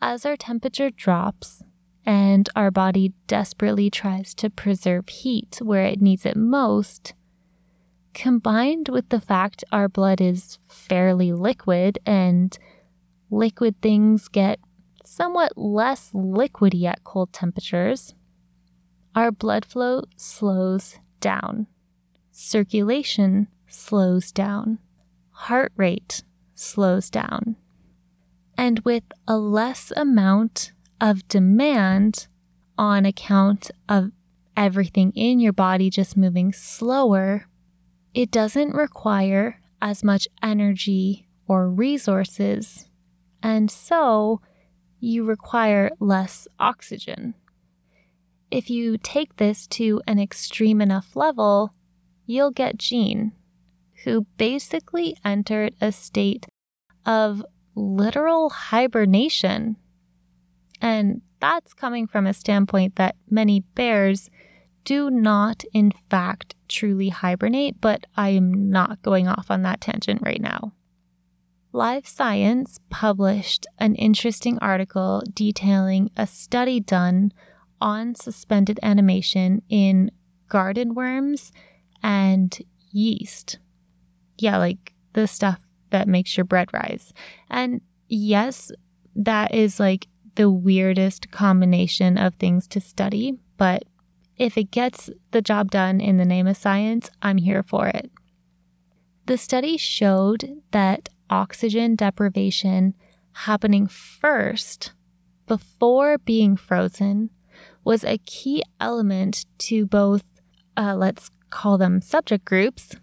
As 0.00 0.24
our 0.24 0.36
temperature 0.36 0.90
drops 0.90 1.62
and 2.06 2.48
our 2.54 2.70
body 2.70 3.12
desperately 3.26 3.90
tries 3.90 4.34
to 4.34 4.48
preserve 4.50 5.08
heat 5.08 5.58
where 5.62 5.84
it 5.84 6.00
needs 6.00 6.24
it 6.24 6.36
most, 6.36 7.14
combined 8.14 8.88
with 8.88 9.08
the 9.08 9.20
fact 9.20 9.64
our 9.72 9.88
blood 9.88 10.20
is 10.20 10.58
fairly 10.68 11.32
liquid 11.32 11.98
and 12.06 12.58
liquid 13.30 13.80
things 13.80 14.28
get 14.28 14.58
somewhat 15.04 15.56
less 15.56 16.10
liquidy 16.12 16.84
at 16.84 17.04
cold 17.04 17.32
temperatures, 17.32 18.14
our 19.14 19.32
blood 19.32 19.64
flow 19.64 20.02
slows 20.16 20.98
down. 21.20 21.66
Circulation 22.30 23.48
slows 23.66 24.30
down. 24.30 24.78
Heart 25.30 25.72
rate 25.76 26.22
slows 26.54 27.10
down. 27.10 27.56
And 28.56 28.80
with 28.80 29.04
a 29.26 29.38
less 29.38 29.92
amount 29.96 30.72
of 31.00 31.26
demand 31.28 32.26
on 32.76 33.04
account 33.04 33.70
of 33.88 34.10
everything 34.56 35.12
in 35.14 35.40
your 35.40 35.52
body 35.52 35.90
just 35.90 36.16
moving 36.16 36.52
slower, 36.52 37.46
it 38.18 38.32
doesn't 38.32 38.74
require 38.74 39.60
as 39.80 40.02
much 40.02 40.26
energy 40.42 41.28
or 41.46 41.70
resources. 41.70 42.88
And 43.44 43.70
so 43.70 44.40
you 44.98 45.22
require 45.22 45.92
less 46.00 46.48
oxygen. 46.58 47.34
If 48.50 48.70
you 48.70 48.98
take 48.98 49.36
this 49.36 49.68
to 49.68 50.02
an 50.08 50.18
extreme 50.18 50.80
enough 50.80 51.14
level, 51.14 51.74
you'll 52.26 52.50
get 52.50 52.76
Jean, 52.76 53.34
who 54.02 54.26
basically 54.36 55.14
entered 55.24 55.76
a 55.80 55.92
state 55.92 56.44
of 57.06 57.46
literal 57.76 58.50
hibernation. 58.50 59.76
And 60.80 61.22
that's 61.38 61.72
coming 61.72 62.08
from 62.08 62.26
a 62.26 62.34
standpoint 62.34 62.96
that 62.96 63.14
many 63.30 63.60
bears 63.60 64.28
do 64.84 65.08
not, 65.08 65.62
in 65.72 65.92
fact, 66.10 66.56
truly 66.68 67.08
hibernate, 67.08 67.80
but 67.80 68.06
I 68.16 68.30
am 68.30 68.70
not 68.70 69.02
going 69.02 69.28
off 69.28 69.50
on 69.50 69.62
that 69.62 69.80
tangent 69.80 70.20
right 70.22 70.40
now. 70.40 70.72
Live 71.72 72.06
Science 72.06 72.80
published 72.88 73.66
an 73.78 73.94
interesting 73.94 74.58
article 74.60 75.22
detailing 75.34 76.10
a 76.16 76.26
study 76.26 76.80
done 76.80 77.32
on 77.80 78.14
suspended 78.14 78.80
animation 78.82 79.62
in 79.68 80.10
garden 80.48 80.94
worms 80.94 81.52
and 82.02 82.58
yeast. 82.90 83.58
Yeah, 84.38 84.56
like 84.56 84.94
the 85.12 85.26
stuff 85.26 85.60
that 85.90 86.08
makes 86.08 86.36
your 86.36 86.44
bread 86.44 86.72
rise. 86.72 87.12
And 87.50 87.80
yes, 88.08 88.72
that 89.14 89.54
is 89.54 89.78
like 89.78 90.06
the 90.36 90.50
weirdest 90.50 91.30
combination 91.30 92.16
of 92.16 92.34
things 92.36 92.66
to 92.68 92.80
study, 92.80 93.34
but 93.56 93.84
if 94.38 94.56
it 94.56 94.70
gets 94.70 95.10
the 95.32 95.42
job 95.42 95.70
done 95.70 96.00
in 96.00 96.16
the 96.16 96.24
name 96.24 96.46
of 96.46 96.56
science, 96.56 97.10
I'm 97.20 97.38
here 97.38 97.62
for 97.62 97.88
it. 97.88 98.10
The 99.26 99.36
study 99.36 99.76
showed 99.76 100.62
that 100.70 101.08
oxygen 101.28 101.96
deprivation 101.96 102.94
happening 103.32 103.86
first 103.86 104.92
before 105.46 106.18
being 106.18 106.56
frozen 106.56 107.30
was 107.84 108.04
a 108.04 108.18
key 108.18 108.62
element 108.80 109.44
to 109.58 109.86
both, 109.86 110.24
uh, 110.76 110.94
let's 110.94 111.30
call 111.50 111.78
them 111.78 112.00
subject 112.00 112.44
groups, 112.44 112.94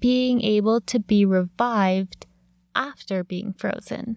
being 0.00 0.40
able 0.42 0.80
to 0.80 0.98
be 0.98 1.24
revived 1.24 2.26
after 2.74 3.24
being 3.24 3.52
frozen. 3.52 4.16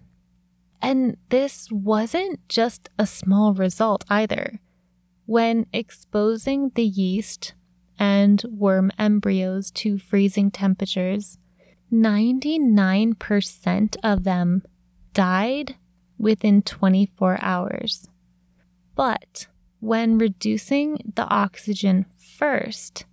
And 0.82 1.16
this 1.28 1.68
wasn't 1.70 2.48
just 2.48 2.88
a 2.98 3.06
small 3.06 3.52
result 3.52 4.04
either. 4.08 4.60
When 5.30 5.66
exposing 5.72 6.72
the 6.74 6.82
yeast 6.82 7.54
and 8.00 8.42
worm 8.50 8.90
embryos 8.98 9.70
to 9.82 9.96
freezing 9.96 10.50
temperatures, 10.50 11.38
99% 11.92 13.96
of 14.02 14.24
them 14.24 14.64
died 15.14 15.76
within 16.18 16.62
24 16.62 17.38
hours. 17.40 18.08
But 18.96 19.46
when 19.78 20.18
reducing 20.18 21.12
the 21.14 21.28
oxygen 21.28 22.06
first, 22.36 23.04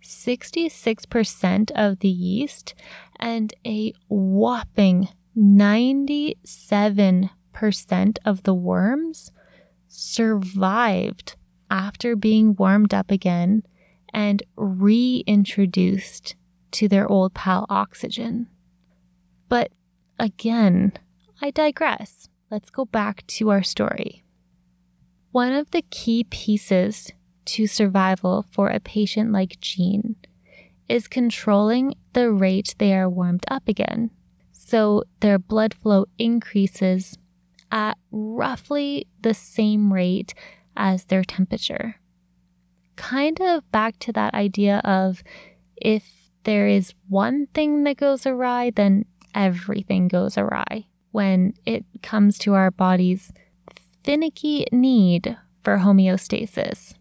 66% 0.00 1.72
of 1.72 1.98
the 1.98 2.08
yeast 2.08 2.76
and 3.16 3.52
a 3.66 3.92
whopping 4.06 5.08
97% 5.36 7.30
of 8.24 8.44
the 8.44 8.54
worms 8.54 9.32
survived 9.88 11.34
after 11.70 12.16
being 12.16 12.54
warmed 12.54 12.94
up 12.94 13.10
again 13.10 13.62
and 14.12 14.42
reintroduced 14.56 16.34
to 16.70 16.88
their 16.88 17.08
old 17.08 17.34
pal 17.34 17.66
oxygen. 17.68 18.48
But 19.48 19.72
again, 20.18 20.92
I 21.40 21.50
digress. 21.50 22.28
Let's 22.50 22.70
go 22.70 22.84
back 22.84 23.26
to 23.28 23.50
our 23.50 23.62
story. 23.62 24.24
One 25.30 25.52
of 25.52 25.70
the 25.70 25.82
key 25.82 26.24
pieces 26.24 27.12
to 27.46 27.66
survival 27.66 28.46
for 28.50 28.68
a 28.68 28.80
patient 28.80 29.32
like 29.32 29.60
Jean 29.60 30.16
is 30.88 31.08
controlling 31.08 31.94
the 32.12 32.30
rate 32.30 32.74
they 32.78 32.94
are 32.94 33.08
warmed 33.08 33.44
up 33.50 33.68
again. 33.68 34.10
So 34.52 35.04
their 35.20 35.38
blood 35.38 35.74
flow 35.74 36.06
increases 36.18 37.16
at 37.70 37.98
roughly 38.10 39.06
the 39.20 39.34
same 39.34 39.92
rate 39.92 40.34
as 40.78 41.04
their 41.04 41.24
temperature. 41.24 41.96
Kind 42.96 43.40
of 43.40 43.70
back 43.70 43.98
to 44.00 44.12
that 44.12 44.32
idea 44.32 44.78
of 44.84 45.22
if 45.76 46.30
there 46.44 46.66
is 46.66 46.94
one 47.08 47.48
thing 47.48 47.84
that 47.84 47.98
goes 47.98 48.24
awry, 48.24 48.70
then 48.70 49.04
everything 49.34 50.08
goes 50.08 50.38
awry 50.38 50.86
when 51.10 51.52
it 51.66 51.84
comes 52.02 52.38
to 52.38 52.54
our 52.54 52.70
body's 52.70 53.32
finicky 54.02 54.64
need 54.72 55.36
for 55.62 55.78
homeostasis. 55.78 56.94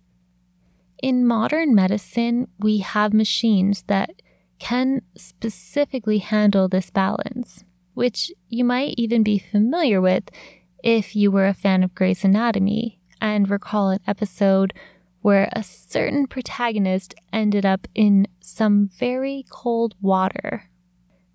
In 1.01 1.25
modern 1.25 1.75
medicine, 1.75 2.47
we 2.59 2.79
have 2.79 3.13
machines 3.13 3.83
that 3.83 4.21
can 4.59 5.03
specifically 5.15 6.17
handle 6.17 6.67
this 6.67 6.89
balance, 6.89 7.63
which 7.93 8.31
you 8.49 8.63
might 8.63 8.95
even 8.97 9.21
be 9.21 9.37
familiar 9.37 10.01
with 10.01 10.23
if 10.83 11.15
you 11.15 11.29
were 11.29 11.45
a 11.45 11.53
fan 11.53 11.83
of 11.83 11.93
Grey's 11.93 12.23
Anatomy 12.23 12.96
and 13.21 13.49
recall 13.49 13.89
an 13.89 13.99
episode 14.07 14.73
where 15.21 15.49
a 15.53 15.63
certain 15.63 16.27
protagonist 16.27 17.13
ended 17.33 17.65
up 17.65 17.87
in 17.93 18.27
some 18.39 18.87
very 18.87 19.45
cold 19.49 19.95
water. 20.01 20.69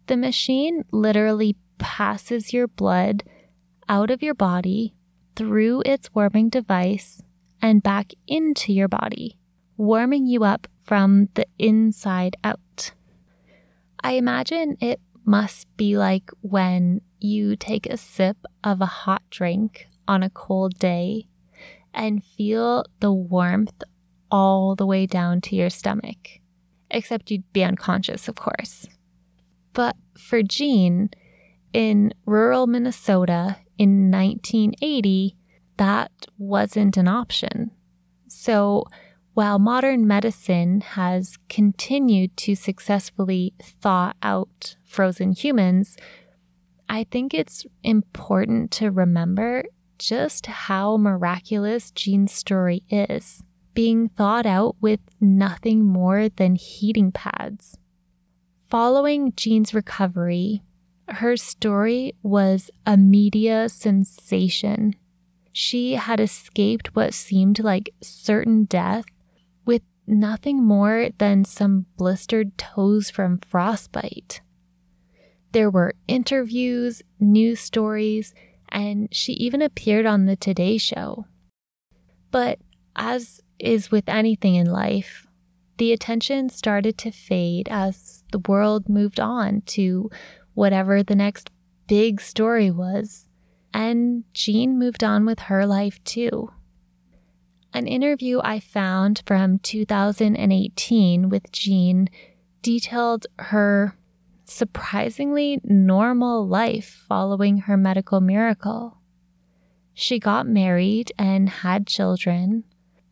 The 0.06 0.16
machine 0.16 0.84
literally 0.90 1.56
passes 1.78 2.52
your 2.52 2.68
blood 2.68 3.24
out 3.88 4.10
of 4.10 4.22
your 4.22 4.34
body 4.34 4.94
through 5.36 5.82
its 5.84 6.14
warming 6.14 6.48
device 6.48 7.22
and 7.60 7.82
back 7.82 8.12
into 8.26 8.72
your 8.72 8.88
body, 8.88 9.38
warming 9.76 10.26
you 10.26 10.44
up 10.44 10.66
from 10.80 11.28
the 11.34 11.46
inside 11.58 12.36
out. 12.42 12.92
I 14.02 14.12
imagine 14.12 14.76
it 14.80 15.00
must 15.24 15.74
be 15.76 15.96
like 15.96 16.30
when 16.40 17.00
you 17.20 17.56
take 17.56 17.86
a 17.86 17.96
sip 17.96 18.36
of 18.64 18.80
a 18.80 18.86
hot 18.86 19.22
drink 19.30 19.86
on 20.08 20.22
a 20.22 20.30
cold 20.30 20.78
day 20.78 21.28
and 21.94 22.24
feel 22.24 22.84
the 23.00 23.12
warmth 23.12 23.82
all 24.30 24.74
the 24.74 24.86
way 24.86 25.06
down 25.06 25.40
to 25.42 25.56
your 25.56 25.70
stomach, 25.70 26.40
except 26.90 27.30
you'd 27.30 27.52
be 27.52 27.62
unconscious, 27.62 28.28
of 28.28 28.34
course. 28.34 28.86
But 29.72 29.96
for 30.16 30.42
Jean, 30.42 31.10
in 31.72 32.12
rural 32.26 32.66
Minnesota 32.66 33.56
in 33.78 34.10
1980, 34.10 35.36
that 35.76 36.12
wasn't 36.38 36.96
an 36.96 37.08
option. 37.08 37.70
So, 38.28 38.84
while 39.34 39.58
modern 39.58 40.06
medicine 40.06 40.82
has 40.82 41.38
continued 41.48 42.36
to 42.38 42.54
successfully 42.54 43.54
thaw 43.62 44.12
out 44.22 44.76
frozen 44.84 45.32
humans, 45.32 45.96
I 46.88 47.04
think 47.04 47.32
it's 47.32 47.64
important 47.82 48.70
to 48.72 48.90
remember 48.90 49.64
just 50.02 50.46
how 50.46 50.96
miraculous 50.96 51.92
Jean's 51.92 52.32
story 52.32 52.82
is, 52.90 53.44
being 53.72 54.08
thawed 54.08 54.46
out 54.46 54.74
with 54.80 54.98
nothing 55.20 55.84
more 55.84 56.28
than 56.28 56.56
heating 56.56 57.12
pads. 57.12 57.78
Following 58.68 59.32
Jean's 59.36 59.72
recovery, 59.72 60.62
her 61.08 61.36
story 61.36 62.14
was 62.22 62.68
a 62.84 62.96
media 62.96 63.68
sensation. 63.68 64.94
She 65.52 65.94
had 65.94 66.18
escaped 66.18 66.96
what 66.96 67.14
seemed 67.14 67.60
like 67.60 67.94
certain 68.00 68.64
death 68.64 69.04
with 69.64 69.82
nothing 70.06 70.64
more 70.64 71.10
than 71.18 71.44
some 71.44 71.86
blistered 71.96 72.58
toes 72.58 73.08
from 73.08 73.38
frostbite. 73.38 74.40
There 75.52 75.70
were 75.70 75.94
interviews, 76.08 77.02
news 77.20 77.60
stories, 77.60 78.34
and 78.72 79.08
she 79.12 79.34
even 79.34 79.62
appeared 79.62 80.06
on 80.06 80.24
the 80.24 80.34
Today 80.34 80.78
Show. 80.78 81.26
But 82.30 82.58
as 82.96 83.42
is 83.58 83.90
with 83.90 84.08
anything 84.08 84.54
in 84.54 84.66
life, 84.66 85.28
the 85.76 85.92
attention 85.92 86.48
started 86.48 86.96
to 86.98 87.10
fade 87.10 87.68
as 87.70 88.24
the 88.32 88.40
world 88.40 88.88
moved 88.88 89.20
on 89.20 89.60
to 89.66 90.10
whatever 90.54 91.02
the 91.02 91.14
next 91.14 91.50
big 91.86 92.20
story 92.20 92.70
was. 92.70 93.28
And 93.74 94.24
Jean 94.32 94.78
moved 94.78 95.04
on 95.04 95.26
with 95.26 95.40
her 95.40 95.66
life 95.66 96.02
too. 96.04 96.50
An 97.74 97.86
interview 97.86 98.40
I 98.42 98.60
found 98.60 99.22
from 99.26 99.58
2018 99.58 101.28
with 101.28 101.52
Jean 101.52 102.08
detailed 102.62 103.26
her 103.38 103.96
surprisingly 104.52 105.60
normal 105.64 106.46
life 106.46 107.04
following 107.08 107.58
her 107.58 107.76
medical 107.76 108.20
miracle. 108.20 108.98
She 109.94 110.18
got 110.18 110.46
married 110.46 111.12
and 111.18 111.48
had 111.48 111.86
children, 111.86 112.64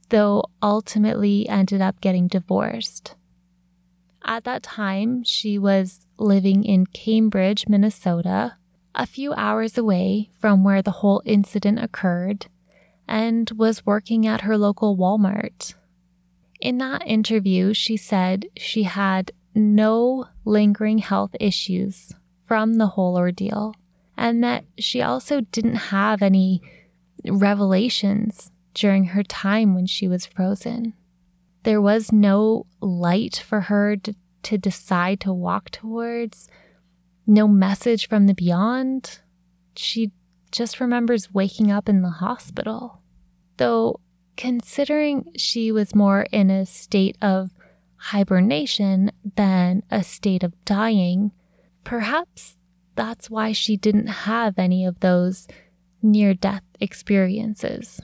though 0.09 0.45
ultimately 0.63 1.49
ended 1.49 1.81
up 1.81 2.01
getting 2.01 2.29
divorced. 2.29 3.15
At 4.25 4.45
that 4.45 4.63
time, 4.63 5.25
she 5.25 5.59
was 5.59 6.07
living 6.19 6.65
in 6.65 6.87
Cambridge, 6.87 7.69
Minnesota, 7.69 8.57
a 8.95 9.07
few 9.07 9.33
hours 9.35 9.79
away 9.79 10.31
from 10.39 10.63
where 10.65 10.83
the 10.83 10.91
whole 10.91 11.23
incident 11.25 11.79
occurred, 11.79 12.47
and 13.09 13.51
was 13.53 13.87
working 13.87 14.27
at 14.27 14.43
her 14.43 14.59
local 14.59 14.97
Walmart. 14.97 15.75
In 16.61 16.79
that 16.79 17.07
interview, 17.07 17.73
she 17.73 17.97
said 17.97 18.47
she 18.57 18.83
had 18.83 19.33
no 19.55 20.27
lingering 20.51 20.99
health 20.99 21.35
issues 21.39 22.13
from 22.45 22.75
the 22.75 22.89
whole 22.89 23.17
ordeal, 23.17 23.75
and 24.17 24.43
that 24.43 24.65
she 24.77 25.01
also 25.01 25.41
didn't 25.41 25.77
have 25.77 26.21
any 26.21 26.61
revelations 27.25 28.51
during 28.75 29.05
her 29.05 29.23
time 29.23 29.75
when 29.75 29.87
she 29.87 30.09
was 30.09 30.27
frozen. 30.27 30.93
There 31.63 31.81
was 31.81 32.11
no 32.11 32.67
light 32.81 33.37
for 33.37 33.63
her 33.63 33.97
to, 33.97 34.15
to 34.45 34.59
decide 34.59 35.21
to 35.21 35.33
walk 35.33 35.71
towards, 35.71 36.49
no 37.27 37.47
message 37.47 38.09
from 38.09 38.27
the 38.27 38.35
beyond. 38.35 39.21
She 39.77 40.11
just 40.51 40.81
remembers 40.81 41.33
waking 41.33 41.71
up 41.71 41.89
in 41.89 42.03
the 42.03 42.11
hospital. 42.11 43.03
Though, 43.59 44.01
considering 44.37 45.31
she 45.37 45.71
was 45.71 45.95
more 45.95 46.23
in 46.33 46.51
a 46.51 46.67
state 46.67 47.17
of 47.23 47.51
hibernation 48.01 49.13
than 49.37 49.83
a 49.91 50.03
state 50.03 50.43
of 50.43 50.65
dying, 50.65 51.33
perhaps 51.85 52.57
that's 52.97 53.31
why 53.31 53.53
she 53.53 53.77
didn't 53.77 54.07
have 54.09 54.59
any 54.59 54.85
of 54.85 55.01
those 55.01 55.47
near 56.03 56.35
death 56.35 56.65
experiences. 56.81 58.01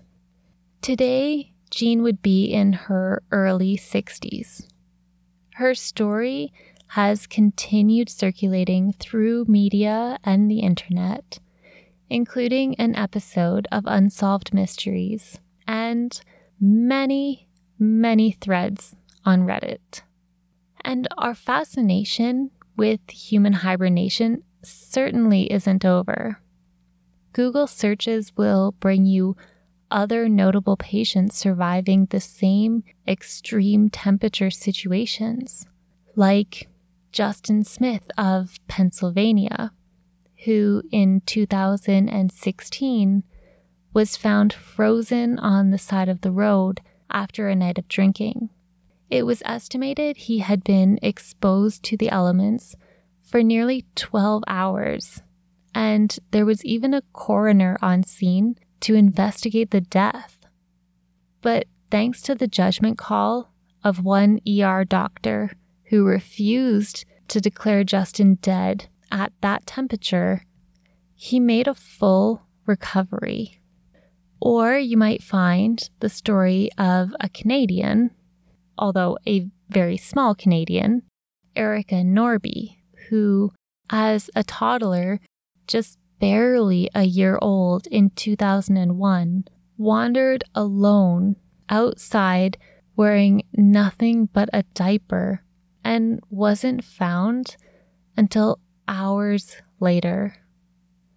Today, 0.83 1.53
Jean 1.71 2.03
would 2.03 2.23
be 2.23 2.47
in 2.47 2.75
her 2.75 3.23
early 3.33 3.77
60s. 3.77 4.67
Her 5.55 5.75
story 5.75 6.53
has 6.89 7.27
continued 7.27 8.09
circulating 8.09 8.93
through 8.93 9.47
media 9.47 10.19
and 10.23 10.51
the 10.51 10.61
internet, 10.61 11.39
including 12.09 12.75
an 12.77 12.95
episode 12.95 13.67
of 13.73 13.85
Unsolved 13.87 14.55
Mysteries 14.55 15.41
and 15.67 16.21
many, 16.61 17.49
many 17.79 18.31
threads 18.31 18.95
on 19.27 19.43
Reddit. 19.43 20.03
And 20.83 21.07
our 21.19 21.35
fascination 21.35 22.53
with 22.77 23.01
human 23.11 23.53
hibernation 23.55 24.45
certainly 24.63 25.53
isn't 25.53 25.85
over. 25.85 26.41
Google 27.33 27.67
searches 27.67 28.33
will 28.37 28.73
bring 28.81 29.05
you 29.05 29.37
other 29.91 30.29
notable 30.29 30.77
patients 30.77 31.37
surviving 31.37 32.07
the 32.07 32.21
same 32.21 32.85
extreme 33.07 33.91
temperature 33.91 34.51
situations, 34.51 35.67
like 36.15 36.69
Justin 37.13 37.65
Smith 37.65 38.11
of 38.17 38.59
Pennsylvania, 38.69 39.73
who 40.45 40.83
in 40.91 41.23
2016 41.27 43.23
was 43.93 44.17
found 44.17 44.53
frozen 44.53 45.39
on 45.39 45.71
the 45.71 45.79
side 45.79 46.09
of 46.09 46.21
the 46.21 46.33
road 46.33 46.81
after 47.11 47.49
a 47.49 47.55
night 47.55 47.79
of 47.79 47.89
drinking. 47.89 48.51
It 49.11 49.25
was 49.25 49.43
estimated 49.45 50.17
he 50.17 50.41
had 50.41 50.65
been 50.65 50.99
exposed 51.03 51.83
to 51.85 51.97
the 51.97 52.11
elements 52.11 52.75
for 53.23 53.43
nearly 53.43 53.85
12 53.95 54.43
hours, 54.49 55.23
and 55.75 56.17
there 56.31 56.47
was 56.47 56.65
even 56.65 56.93
a 56.93 57.03
coroner 57.13 57.77
on 57.81 58.03
scene 58.03 58.57
to 58.81 58.95
investigate 58.95 59.71
the 59.71 59.81
death. 59.81 60.47
But 61.41 61.67
thanks 61.91 62.21
to 62.23 62.35
the 62.35 62.49
judgment 62.49 62.99
call 62.99 63.53
of 63.85 64.05
one 64.05 64.41
ER 64.49 64.85
doctor 64.85 65.53
who 65.85 66.05
refused 66.05 67.05
to 67.29 67.41
declare 67.41 67.85
Justin 67.85 68.37
dead 68.37 68.89
at 69.13 69.33
that 69.41 69.67
temperature, 69.67 70.43
he 71.15 71.39
made 71.39 71.69
a 71.69 71.75
full 71.75 72.43
recovery. 72.67 73.61
Or 74.41 74.77
you 74.77 74.97
might 74.97 75.23
find 75.23 75.89
the 76.01 76.09
story 76.09 76.71
of 76.77 77.15
a 77.21 77.29
Canadian 77.29 78.11
although 78.79 79.19
a 79.27 79.49
very 79.69 79.97
small 79.97 80.35
Canadian, 80.35 81.03
Erika 81.55 81.97
Nordby, 81.97 82.77
who, 83.09 83.53
as 83.91 84.31
a 84.35 84.45
toddler, 84.45 85.21
just 85.67 85.99
barely 86.19 86.89
a 86.95 87.05
year 87.05 87.39
old 87.43 87.87
in 87.89 88.11
2001, 88.11 89.45
wandered 89.77 90.45
alone 90.55 91.37
outside 91.69 92.57
wearing 92.97 93.43
nothing 93.53 94.27
but 94.33 94.49
a 94.53 94.63
diaper 94.75 95.43
and 95.85 96.21
wasn't 96.31 96.83
found 96.83 97.57
until 98.17 98.59
hours 98.89 99.57
later. 99.79 100.35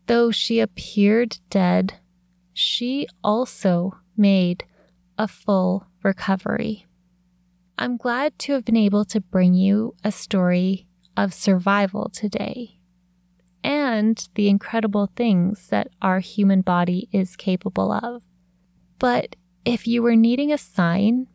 Though 0.07 0.31
she 0.31 0.59
appeared 0.59 1.39
dead, 1.49 1.93
she 2.53 3.07
also 3.23 3.97
made 4.17 4.65
a 5.17 5.27
full 5.27 5.87
recovery. 6.03 6.85
I'm 7.81 7.95
glad 7.95 8.37
to 8.39 8.53
have 8.53 8.65
been 8.65 8.75
able 8.75 9.05
to 9.05 9.21
bring 9.21 9.53
you 9.53 9.95
a 10.03 10.11
story 10.11 10.85
of 11.15 11.33
survival 11.33 12.09
today 12.09 12.77
and 13.63 14.27
the 14.35 14.49
incredible 14.49 15.09
things 15.15 15.67
that 15.69 15.87
our 16.01 16.19
human 16.19 16.59
body 16.59 17.07
is 17.13 17.37
capable 17.37 17.93
of. 17.93 18.23
But 18.99 19.37
if 19.63 19.87
you 19.87 20.01
were 20.01 20.17
needing 20.17 20.51
a 20.51 20.57
sign 20.57 21.27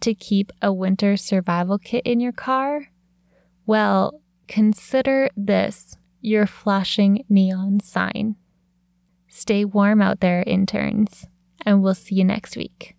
to 0.00 0.12
keep 0.12 0.50
a 0.60 0.72
winter 0.72 1.16
survival 1.16 1.78
kit 1.78 2.04
in 2.04 2.18
your 2.18 2.32
car, 2.32 2.88
well, 3.64 4.20
consider 4.48 5.30
this 5.36 5.96
your 6.20 6.46
flashing 6.46 7.24
neon 7.28 7.78
sign. 7.78 8.34
Stay 9.28 9.64
warm 9.64 10.02
out 10.02 10.18
there, 10.18 10.42
interns, 10.48 11.26
and 11.64 11.80
we'll 11.80 11.94
see 11.94 12.16
you 12.16 12.24
next 12.24 12.56
week. 12.56 12.96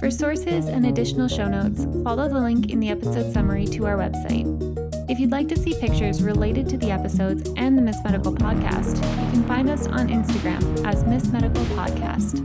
For 0.00 0.10
sources 0.10 0.66
and 0.66 0.84
additional 0.84 1.26
show 1.26 1.48
notes, 1.48 1.86
follow 2.04 2.28
the 2.28 2.38
link 2.38 2.70
in 2.70 2.80
the 2.80 2.90
episode 2.90 3.32
summary 3.32 3.66
to 3.68 3.86
our 3.86 3.96
website. 3.96 4.44
If 5.08 5.18
you'd 5.18 5.32
like 5.32 5.48
to 5.48 5.58
see 5.58 5.72
pictures 5.72 6.22
related 6.22 6.68
to 6.68 6.76
the 6.76 6.90
episodes 6.90 7.50
and 7.56 7.78
the 7.78 7.82
Miss 7.82 7.96
Medical 8.04 8.34
podcast, 8.34 8.96
you 8.96 9.30
can 9.30 9.44
find 9.46 9.70
us 9.70 9.86
on 9.86 10.08
Instagram 10.08 10.86
as 10.86 11.02
Miss 11.04 11.28
Medical 11.28 11.64
Podcast. 11.76 12.44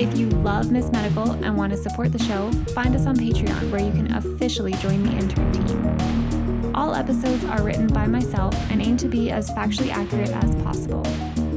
If 0.00 0.18
you 0.18 0.28
love 0.30 0.72
Miss 0.72 0.90
Medical 0.90 1.30
and 1.30 1.56
want 1.56 1.72
to 1.72 1.78
support 1.78 2.12
the 2.12 2.18
show, 2.18 2.50
find 2.74 2.96
us 2.96 3.06
on 3.06 3.16
Patreon 3.16 3.70
where 3.70 3.80
you 3.80 3.92
can 3.92 4.12
officially 4.14 4.72
join 4.74 5.04
the 5.04 5.12
intern 5.12 5.52
team. 5.52 6.74
All 6.74 6.96
episodes 6.96 7.44
are 7.44 7.62
written 7.62 7.86
by 7.86 8.08
myself 8.08 8.54
and 8.72 8.82
aim 8.82 8.96
to 8.96 9.06
be 9.06 9.30
as 9.30 9.50
factually 9.50 9.90
accurate 9.90 10.30
as 10.30 10.54
possible. 10.64 11.02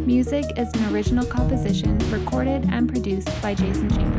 Music 0.05 0.45
is 0.55 0.71
an 0.73 0.93
original 0.93 1.25
composition 1.25 1.97
recorded 2.11 2.69
and 2.71 2.87
produced 2.87 3.29
by 3.41 3.55
Jason 3.55 3.89
Chamberlain. 3.89 4.14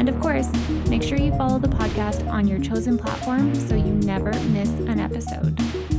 And 0.00 0.08
of 0.08 0.18
course, 0.18 0.50
make 0.88 1.02
sure 1.02 1.18
you 1.18 1.30
follow 1.32 1.58
the 1.58 1.68
podcast 1.68 2.26
on 2.26 2.48
your 2.48 2.58
chosen 2.58 2.96
platform 2.96 3.54
so 3.54 3.74
you 3.76 3.92
never 3.92 4.32
miss 4.44 4.70
an 4.70 4.98
episode. 4.98 5.89